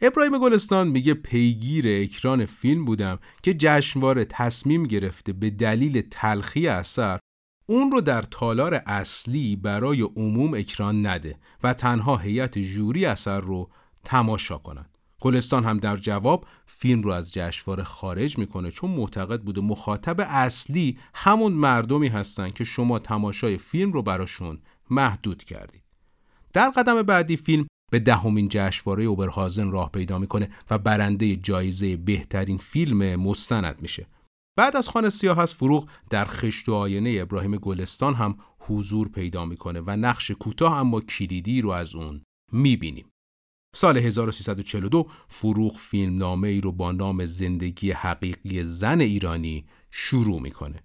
ابراهیم 0.00 0.38
گلستان 0.38 0.88
میگه 0.88 1.14
پیگیر 1.14 1.84
اکران 1.88 2.46
فیلم 2.46 2.84
بودم 2.84 3.18
که 3.42 3.54
جشنواره 3.54 4.24
تصمیم 4.24 4.84
گرفته 4.84 5.32
به 5.32 5.50
دلیل 5.50 6.02
تلخی 6.10 6.68
اثر 6.68 7.18
اون 7.66 7.90
رو 7.90 8.00
در 8.00 8.22
تالار 8.22 8.82
اصلی 8.86 9.56
برای 9.56 10.02
عموم 10.02 10.54
اکران 10.54 11.06
نده 11.06 11.38
و 11.62 11.74
تنها 11.74 12.16
هیئت 12.16 12.58
جوری 12.58 13.06
اثر 13.06 13.40
رو 13.40 13.70
تماشا 14.04 14.58
کنند. 14.58 14.98
گلستان 15.20 15.64
هم 15.64 15.78
در 15.78 15.96
جواب 15.96 16.46
فیلم 16.66 17.02
رو 17.02 17.10
از 17.10 17.32
جشنواره 17.32 17.84
خارج 17.84 18.38
می‌کنه 18.38 18.70
چون 18.70 18.90
معتقد 18.90 19.42
بوده 19.42 19.60
مخاطب 19.60 20.16
اصلی 20.20 20.98
همون 21.14 21.52
مردمی 21.52 22.08
هستن 22.08 22.48
که 22.48 22.64
شما 22.64 22.98
تماشای 22.98 23.58
فیلم 23.58 23.92
رو 23.92 24.02
براشون 24.02 24.58
محدود 24.90 25.44
کردید. 25.44 25.82
در 26.52 26.70
قدم 26.70 27.02
بعدی 27.02 27.36
فیلم 27.36 27.66
به 27.92 27.98
دهمین 27.98 28.48
جشنواره 28.50 29.04
اوبرهازن 29.04 29.70
راه 29.70 29.90
پیدا 29.90 30.18
می‌کنه 30.18 30.50
و 30.70 30.78
برنده 30.78 31.36
جایزه 31.36 31.96
بهترین 31.96 32.58
فیلم 32.58 33.16
مستند 33.16 33.82
میشه. 33.82 34.06
بعد 34.58 34.76
از 34.76 34.88
خانه 34.88 35.10
سیاه 35.10 35.38
از 35.38 35.54
فروغ 35.54 35.88
در 36.10 36.24
خشت 36.24 36.68
و 36.68 36.74
آینه 36.74 37.18
ابراهیم 37.20 37.56
گلستان 37.56 38.14
هم 38.14 38.38
حضور 38.58 39.08
پیدا 39.08 39.44
می‌کنه 39.44 39.80
و 39.80 39.90
نقش 39.90 40.30
کوتاه 40.30 40.78
اما 40.78 41.00
کلیدی 41.00 41.60
رو 41.60 41.70
از 41.70 41.94
اون 41.94 42.22
می‌بینیم. 42.52 43.06
سال 43.76 43.98
1342 43.98 45.06
فروغ 45.28 45.76
فیلمنامه 45.76 46.48
ای 46.48 46.60
رو 46.60 46.72
با 46.72 46.92
نام 46.92 47.24
زندگی 47.24 47.90
حقیقی 47.90 48.64
زن 48.64 49.00
ایرانی 49.00 49.64
شروع 49.90 50.40
می‌کنه. 50.40 50.83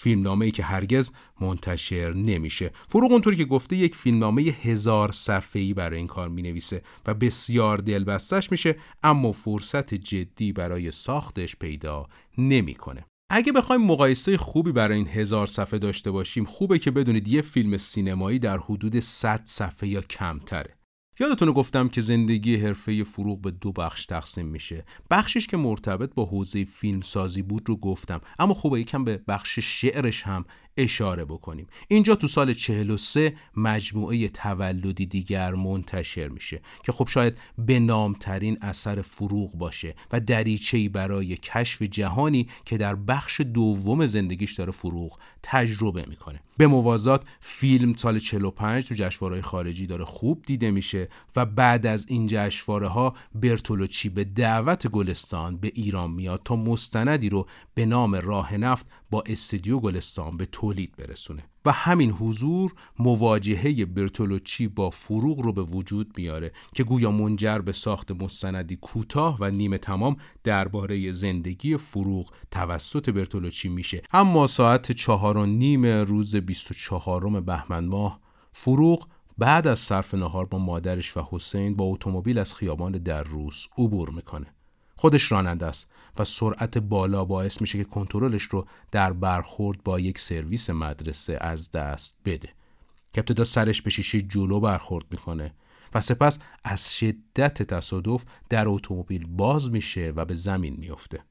فیلمنامه 0.00 0.50
که 0.50 0.62
هرگز 0.62 1.10
منتشر 1.40 2.12
نمیشه 2.12 2.70
فروغ 2.88 3.12
اونطوری 3.12 3.36
که 3.36 3.44
گفته 3.44 3.76
یک 3.76 3.94
فیلمنامه 3.94 4.42
هزار 4.42 5.12
صفحه 5.12 5.62
ای 5.62 5.74
برای 5.74 5.98
این 5.98 6.06
کار 6.06 6.28
می 6.28 6.42
نویسه 6.42 6.82
و 7.06 7.14
بسیار 7.14 7.78
دلبستش 7.78 8.52
میشه 8.52 8.76
اما 9.02 9.32
فرصت 9.32 9.94
جدی 9.94 10.52
برای 10.52 10.90
ساختش 10.90 11.56
پیدا 11.56 12.06
نمی‌کنه. 12.38 13.04
اگه 13.30 13.52
بخوایم 13.52 13.82
مقایسه 13.82 14.36
خوبی 14.36 14.72
برای 14.72 14.96
این 14.96 15.08
هزار 15.08 15.46
صفحه 15.46 15.78
داشته 15.78 16.10
باشیم 16.10 16.44
خوبه 16.44 16.78
که 16.78 16.90
بدونید 16.90 17.28
یه 17.28 17.42
فیلم 17.42 17.76
سینمایی 17.76 18.38
در 18.38 18.58
حدود 18.58 19.00
100 19.00 19.42
صفحه 19.44 19.88
یا 19.88 20.00
کمتره 20.00 20.79
یادتونه 21.18 21.52
گفتم 21.52 21.88
که 21.88 22.00
زندگی 22.00 22.56
حرفه 22.56 23.04
فروغ 23.04 23.40
به 23.40 23.50
دو 23.50 23.72
بخش 23.72 24.06
تقسیم 24.06 24.46
میشه. 24.46 24.84
بخشش 25.10 25.46
که 25.46 25.56
مرتبط 25.56 26.14
با 26.14 26.24
حوزه 26.24 26.64
فیلم 26.64 27.00
سازی 27.00 27.42
بود 27.42 27.68
رو 27.68 27.76
گفتم 27.76 28.20
اما 28.38 28.54
خوبه 28.54 28.80
یکم 28.80 29.04
به 29.04 29.20
بخش 29.28 29.58
شعرش 29.58 30.22
هم 30.22 30.44
اشاره 30.76 31.24
بکنیم. 31.24 31.66
اینجا 31.88 32.14
تو 32.14 32.26
سال 32.26 32.52
43 32.52 33.34
مجموعه 33.56 34.28
تولدی 34.28 35.06
دیگر 35.06 35.54
منتشر 35.54 36.28
میشه 36.28 36.60
که 36.84 36.92
خب 36.92 37.08
شاید 37.08 37.38
به 37.58 37.80
نامترین 37.80 38.58
اثر 38.62 39.02
فروغ 39.02 39.58
باشه 39.58 39.94
و 40.12 40.20
دریچه‌ای 40.20 40.88
برای 40.88 41.36
کشف 41.36 41.82
جهانی 41.82 42.48
که 42.64 42.76
در 42.76 42.94
بخش 42.94 43.40
دوم 43.40 44.06
زندگیش 44.06 44.52
داره 44.52 44.72
فروغ 44.72 45.18
تجربه 45.42 46.04
می‌کنه. 46.08 46.40
به 46.56 46.66
موازات 46.66 47.24
فیلم 47.40 47.94
سال 47.94 48.18
45 48.18 48.88
تو 48.88 48.94
جشنواره‌های 48.94 49.42
خارجی 49.42 49.86
داره 49.86 50.04
خوب 50.04 50.42
دیده 50.46 50.70
میشه 50.70 51.08
و 51.36 51.46
بعد 51.46 51.86
از 51.86 52.06
این 52.08 52.26
جشنواره 52.26 52.86
ها 52.86 53.14
برتولوچی 53.34 54.08
به 54.08 54.24
دعوت 54.24 54.88
گلستان 54.88 55.56
به 55.56 55.72
ایران 55.74 56.10
میاد 56.10 56.40
تا 56.44 56.56
مستندی 56.56 57.28
رو 57.28 57.46
به 57.74 57.86
نام 57.86 58.14
راه 58.14 58.56
نفت 58.56 58.86
با 59.10 59.22
استودیو 59.26 59.78
گلستان 59.78 60.36
به 60.36 60.46
تولید 60.46 60.96
برسونه 60.96 61.44
و 61.64 61.72
همین 61.72 62.10
حضور 62.10 62.72
مواجهه 62.98 63.84
برتولوچی 63.84 64.68
با 64.68 64.90
فروغ 64.90 65.40
رو 65.40 65.52
به 65.52 65.62
وجود 65.62 66.12
میاره 66.16 66.52
که 66.74 66.84
گویا 66.84 67.10
منجر 67.10 67.58
به 67.58 67.72
ساخت 67.72 68.10
مستندی 68.10 68.76
کوتاه 68.76 69.36
و 69.40 69.50
نیمه 69.50 69.78
تمام 69.78 70.16
درباره 70.44 71.12
زندگی 71.12 71.76
فروغ 71.76 72.32
توسط 72.50 73.10
برتولوچی 73.10 73.68
میشه. 73.68 74.02
اما 74.12 74.46
ساعت 74.46 74.92
چهار 74.92 75.36
و 75.36 75.46
نیم 75.46 75.86
روز 75.86 76.36
24 76.36 77.40
بهمن 77.40 77.84
ماه 77.84 78.20
فروغ 78.52 79.06
بعد 79.38 79.66
از 79.66 79.78
صرف 79.78 80.14
نهار 80.14 80.46
با 80.46 80.58
مادرش 80.58 81.16
و 81.16 81.26
حسین 81.30 81.76
با 81.76 81.84
اتومبیل 81.84 82.38
از 82.38 82.54
خیابان 82.54 82.92
در 82.92 83.22
روس 83.22 83.66
عبور 83.78 84.10
می‌کنه. 84.10 84.46
خودش 85.00 85.32
راننده 85.32 85.66
است 85.66 85.86
و 86.18 86.24
سرعت 86.24 86.78
بالا 86.78 87.24
باعث 87.24 87.60
میشه 87.60 87.78
که 87.78 87.84
کنترلش 87.84 88.42
رو 88.42 88.66
در 88.90 89.12
برخورد 89.12 89.82
با 89.82 90.00
یک 90.00 90.18
سرویس 90.18 90.70
مدرسه 90.70 91.38
از 91.40 91.70
دست 91.70 92.16
بده. 92.24 92.48
که 93.12 93.20
ابتدا 93.20 93.44
سرش 93.44 93.82
به 93.82 93.90
شیشه 93.90 94.22
جلو 94.22 94.60
برخورد 94.60 95.04
می‌کنه 95.10 95.54
و 95.94 96.00
سپس 96.00 96.38
از 96.64 96.94
شدت 96.96 97.62
تصادف 97.62 98.24
در 98.48 98.68
اتومبیل 98.68 99.26
باز 99.26 99.70
میشه 99.70 100.12
و 100.16 100.24
به 100.24 100.34
زمین 100.34 100.76
میافته. 100.78 101.24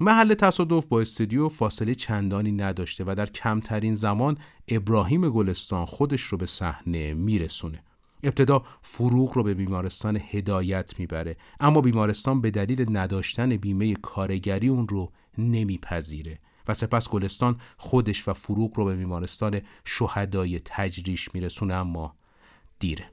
محل 0.00 0.34
تصادف 0.34 0.86
با 0.86 1.00
استودیو 1.00 1.48
فاصله 1.48 1.94
چندانی 1.94 2.52
نداشته 2.52 3.04
و 3.06 3.14
در 3.14 3.26
کمترین 3.26 3.94
زمان 3.94 4.38
ابراهیم 4.68 5.30
گلستان 5.30 5.86
خودش 5.86 6.22
رو 6.22 6.38
به 6.38 6.46
صحنه 6.46 7.14
میرسونه. 7.14 7.82
ابتدا 8.22 8.62
فروغ 8.82 9.32
رو 9.32 9.42
به 9.42 9.54
بیمارستان 9.54 10.20
هدایت 10.30 10.98
می‌بره. 10.98 11.36
اما 11.60 11.80
بیمارستان 11.80 12.40
به 12.40 12.50
دلیل 12.50 12.96
نداشتن 12.96 13.56
بیمه 13.56 13.94
کارگری 13.94 14.68
اون 14.68 14.88
رو 14.88 15.12
نمیپذیره. 15.38 16.38
و 16.68 16.74
سپس 16.74 17.08
گلستان 17.08 17.60
خودش 17.76 18.28
و 18.28 18.32
فروغ 18.32 18.76
رو 18.76 18.84
به 18.84 18.96
بیمارستان 18.96 19.60
شهدای 19.84 20.60
تجریش 20.64 21.34
میرسونه 21.34 21.74
اما 21.74 22.14
دیره. 22.78 23.10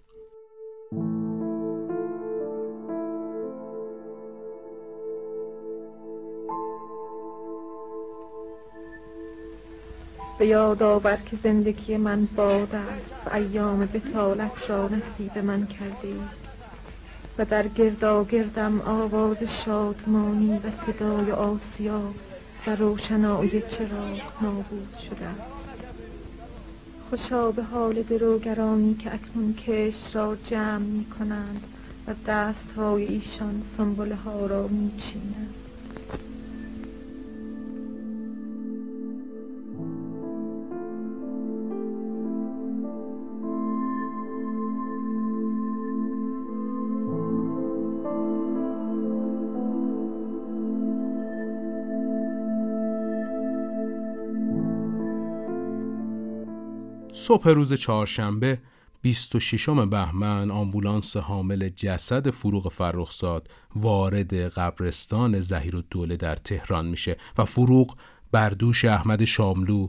به 10.37 10.47
یاد 10.47 10.83
آور 10.83 11.17
که 11.25 11.37
زندگی 11.43 11.97
من 11.97 12.27
باد 12.35 12.75
است. 12.75 13.35
ایام 13.35 13.85
بتالت 13.85 14.69
را 14.69 14.87
نصیب 14.87 15.37
من 15.37 15.67
کرده 15.67 16.13
و 17.37 17.45
در 17.45 17.67
گردا 17.67 18.23
گردم 18.23 18.81
آواز 18.81 19.37
شادمانی 19.65 20.57
و 20.57 20.71
صدای 20.85 21.31
آسیا 21.31 22.01
و 22.67 22.75
روشنایی 22.75 23.61
چراغ 23.61 24.21
نابود 24.41 24.97
شده. 25.09 25.27
خوشا 27.09 27.51
به 27.51 27.63
حال 27.63 28.01
دروگرانی 28.01 28.93
که 28.95 29.13
اکنون 29.13 29.53
کش 29.53 30.15
را 30.15 30.35
جمع 30.35 30.77
می 30.77 31.05
کنند 31.19 31.63
و 32.07 32.13
دست 32.27 32.71
های 32.77 33.05
ایشان 33.05 33.61
سنبله 33.77 34.15
ها 34.15 34.45
را 34.45 34.67
می 34.67 34.91
چینند. 34.97 35.53
صبح 57.27 57.49
روز 57.49 57.73
چهارشنبه 57.73 58.59
26 59.01 59.69
بهمن 59.69 60.51
آمبولانس 60.51 61.17
حامل 61.17 61.69
جسد 61.69 62.29
فروغ 62.29 62.71
فرخزاد 62.71 63.49
وارد 63.75 64.33
قبرستان 64.33 65.41
زهیر 65.41 65.75
و 65.75 65.81
دوله 65.81 66.17
در 66.17 66.35
تهران 66.35 66.85
میشه 66.85 67.17
و 67.37 67.45
فروغ 67.45 67.95
بردوش 68.31 68.85
احمد 68.85 69.25
شاملو 69.25 69.87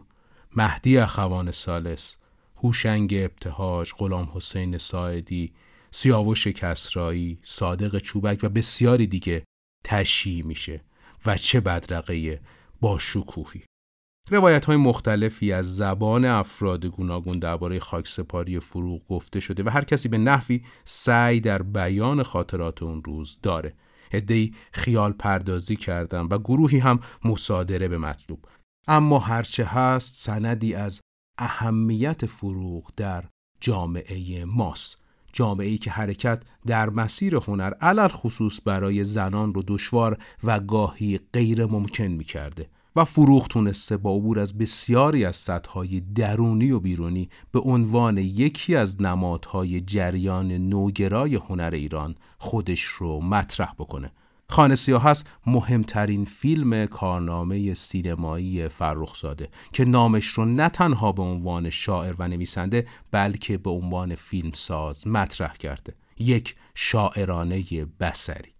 مهدی 0.57 0.98
اخوان 0.98 1.51
سالس 1.51 2.16
هوشنگ 2.57 3.14
ابتهاج 3.14 3.92
غلام 3.98 4.31
حسین 4.35 4.79
ساعدی 4.79 5.53
سیاوش 5.90 6.46
کسرایی 6.46 7.38
صادق 7.42 7.98
چوبک 7.98 8.40
و 8.42 8.48
بسیاری 8.48 9.07
دیگه 9.07 9.44
تشییع 9.85 10.46
میشه 10.46 10.85
و 11.27 11.37
چه 11.37 11.61
بدرقه 11.61 12.40
با 12.81 12.98
شکوهی. 12.98 13.62
روایت 14.31 14.64
های 14.64 14.77
مختلفی 14.77 15.53
از 15.53 15.77
زبان 15.77 16.25
افراد 16.25 16.87
گوناگون 16.87 17.38
درباره 17.38 17.81
خاکسپاری 17.81 18.61
فروغ 18.61 19.07
گفته 19.09 19.41
شده 19.41 19.62
و 19.62 19.69
هر 19.69 19.85
کسی 19.85 20.09
به 20.09 20.19
نحوی 20.19 20.64
سعی 20.85 21.41
در 21.41 21.62
بیان 21.62 22.23
خاطرات 22.23 22.83
اون 22.83 23.03
روز 23.05 23.38
داره. 23.43 23.75
ادهی 24.12 24.55
خیال 24.73 25.12
پردازی 25.12 25.77
کردن 25.77 26.21
و 26.21 26.38
گروهی 26.38 26.79
هم 26.79 27.01
مصادره 27.25 27.88
به 27.88 27.99
مطلوب. 27.99 28.45
اما 28.88 29.19
هرچه 29.19 29.64
هست 29.64 30.17
سندی 30.17 30.75
از 30.75 31.01
اهمیت 31.38 32.27
فروغ 32.27 32.91
در 32.97 33.25
جامعه 33.61 34.45
ماست. 34.45 34.99
جامعه 35.33 35.69
ای 35.69 35.79
که 35.79 35.91
حرکت 35.91 36.43
در 36.67 36.91
مسیر 36.91 37.37
هنر 37.37 37.75
علل 37.81 38.09
خصوص 38.09 38.61
برای 38.64 39.05
زنان 39.05 39.55
رو 39.55 39.62
دشوار 39.67 40.19
و 40.45 40.61
گاهی 40.61 41.21
غیر 41.33 41.67
ممکن 41.67 42.05
می 42.05 42.25
کرده 42.25 42.69
و 42.96 43.05
فروغ 43.05 43.48
تونسته 43.48 43.96
با 43.96 44.16
عبور 44.16 44.38
از 44.38 44.59
بسیاری 44.59 45.24
از 45.24 45.37
سطحهای 45.37 46.01
درونی 46.01 46.70
و 46.70 46.81
بیرونی 46.81 47.29
به 47.53 47.61
عنوان 47.61 48.18
یکی 48.18 48.77
از 48.77 49.03
نمادهای 49.03 49.81
جریان 49.81 50.53
نوگرای 50.53 51.35
هنر 51.35 51.70
ایران 51.74 52.14
خودش 52.38 52.83
رو 52.83 53.20
مطرح 53.20 53.72
بکنه. 53.79 54.12
خانه 54.51 54.74
سیاه 54.74 55.03
هست 55.03 55.27
مهمترین 55.46 56.24
فیلم 56.24 56.86
کارنامه 56.86 57.74
سینمایی 57.74 58.68
فرخزاده 58.68 59.49
که 59.72 59.84
نامش 59.84 60.26
رو 60.26 60.45
نه 60.45 60.68
تنها 60.68 61.12
به 61.12 61.22
عنوان 61.22 61.70
شاعر 61.70 62.14
و 62.18 62.28
نویسنده 62.28 62.86
بلکه 63.11 63.59
به 63.59 63.70
عنوان 63.70 64.14
فیلمساز 64.14 65.07
مطرح 65.07 65.53
کرده. 65.53 65.95
یک 66.18 66.57
شاعرانه 66.74 67.64
بسری 68.01 68.58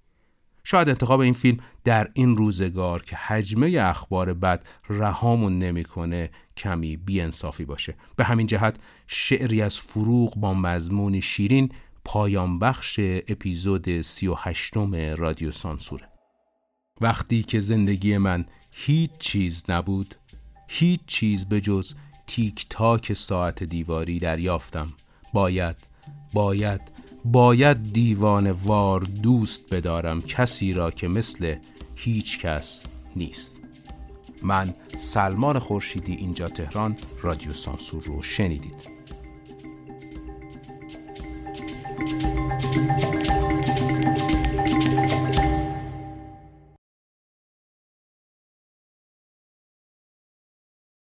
شاید 0.65 0.89
انتخاب 0.89 1.21
این 1.21 1.35
فیلم 1.35 1.59
در 1.85 2.09
این 2.15 2.37
روزگار 2.37 3.03
که 3.03 3.17
حجمه 3.17 3.77
اخبار 3.81 4.35
بد 4.35 4.65
رهامون 4.89 5.59
نمی‌کنه 5.59 6.31
کمی 6.57 6.97
بیانصافی 6.97 7.65
باشه. 7.65 7.95
به 8.17 8.25
همین 8.25 8.47
جهت 8.47 8.77
شعری 9.07 9.63
از 9.63 9.79
فروغ 9.79 10.37
با 10.37 10.55
مضمون 10.55 11.21
شیرین 11.21 11.73
پایان 12.05 12.59
بخش 12.59 13.01
اپیزود 13.29 14.03
38 14.03 14.77
رادیو 15.17 15.53
سانسوره. 15.53 16.09
وقتی 17.01 17.43
که 17.43 17.61
زندگی 17.61 18.19
من 18.19 18.45
هیچ 18.73 19.11
چیز 19.19 19.65
نبود 19.69 20.15
هیچ 20.69 21.01
چیز 21.07 21.45
به 21.45 21.61
جز 21.61 21.95
تیک 22.27 22.67
تاک 22.71 23.13
ساعت 23.13 23.65
دیواری 23.65 24.19
دریافتم. 24.19 24.87
باید 25.33 25.77
باید 26.33 26.81
باید 27.25 27.93
دیوان 27.93 28.51
وار 28.51 29.01
دوست 29.01 29.75
بدارم 29.75 30.21
کسی 30.21 30.73
را 30.73 30.91
که 30.91 31.09
مثل 31.09 31.55
هیچ 31.95 32.39
کس 32.39 32.83
نیست. 33.16 33.59
من 34.43 34.75
سلمان 34.99 35.59
خورشیدی 35.59 36.14
اینجا 36.14 36.49
تهران 36.49 36.97
رادیو 37.23 37.53
سانسور 37.53 38.03
رو 38.03 38.23
شنیدید. 38.23 38.99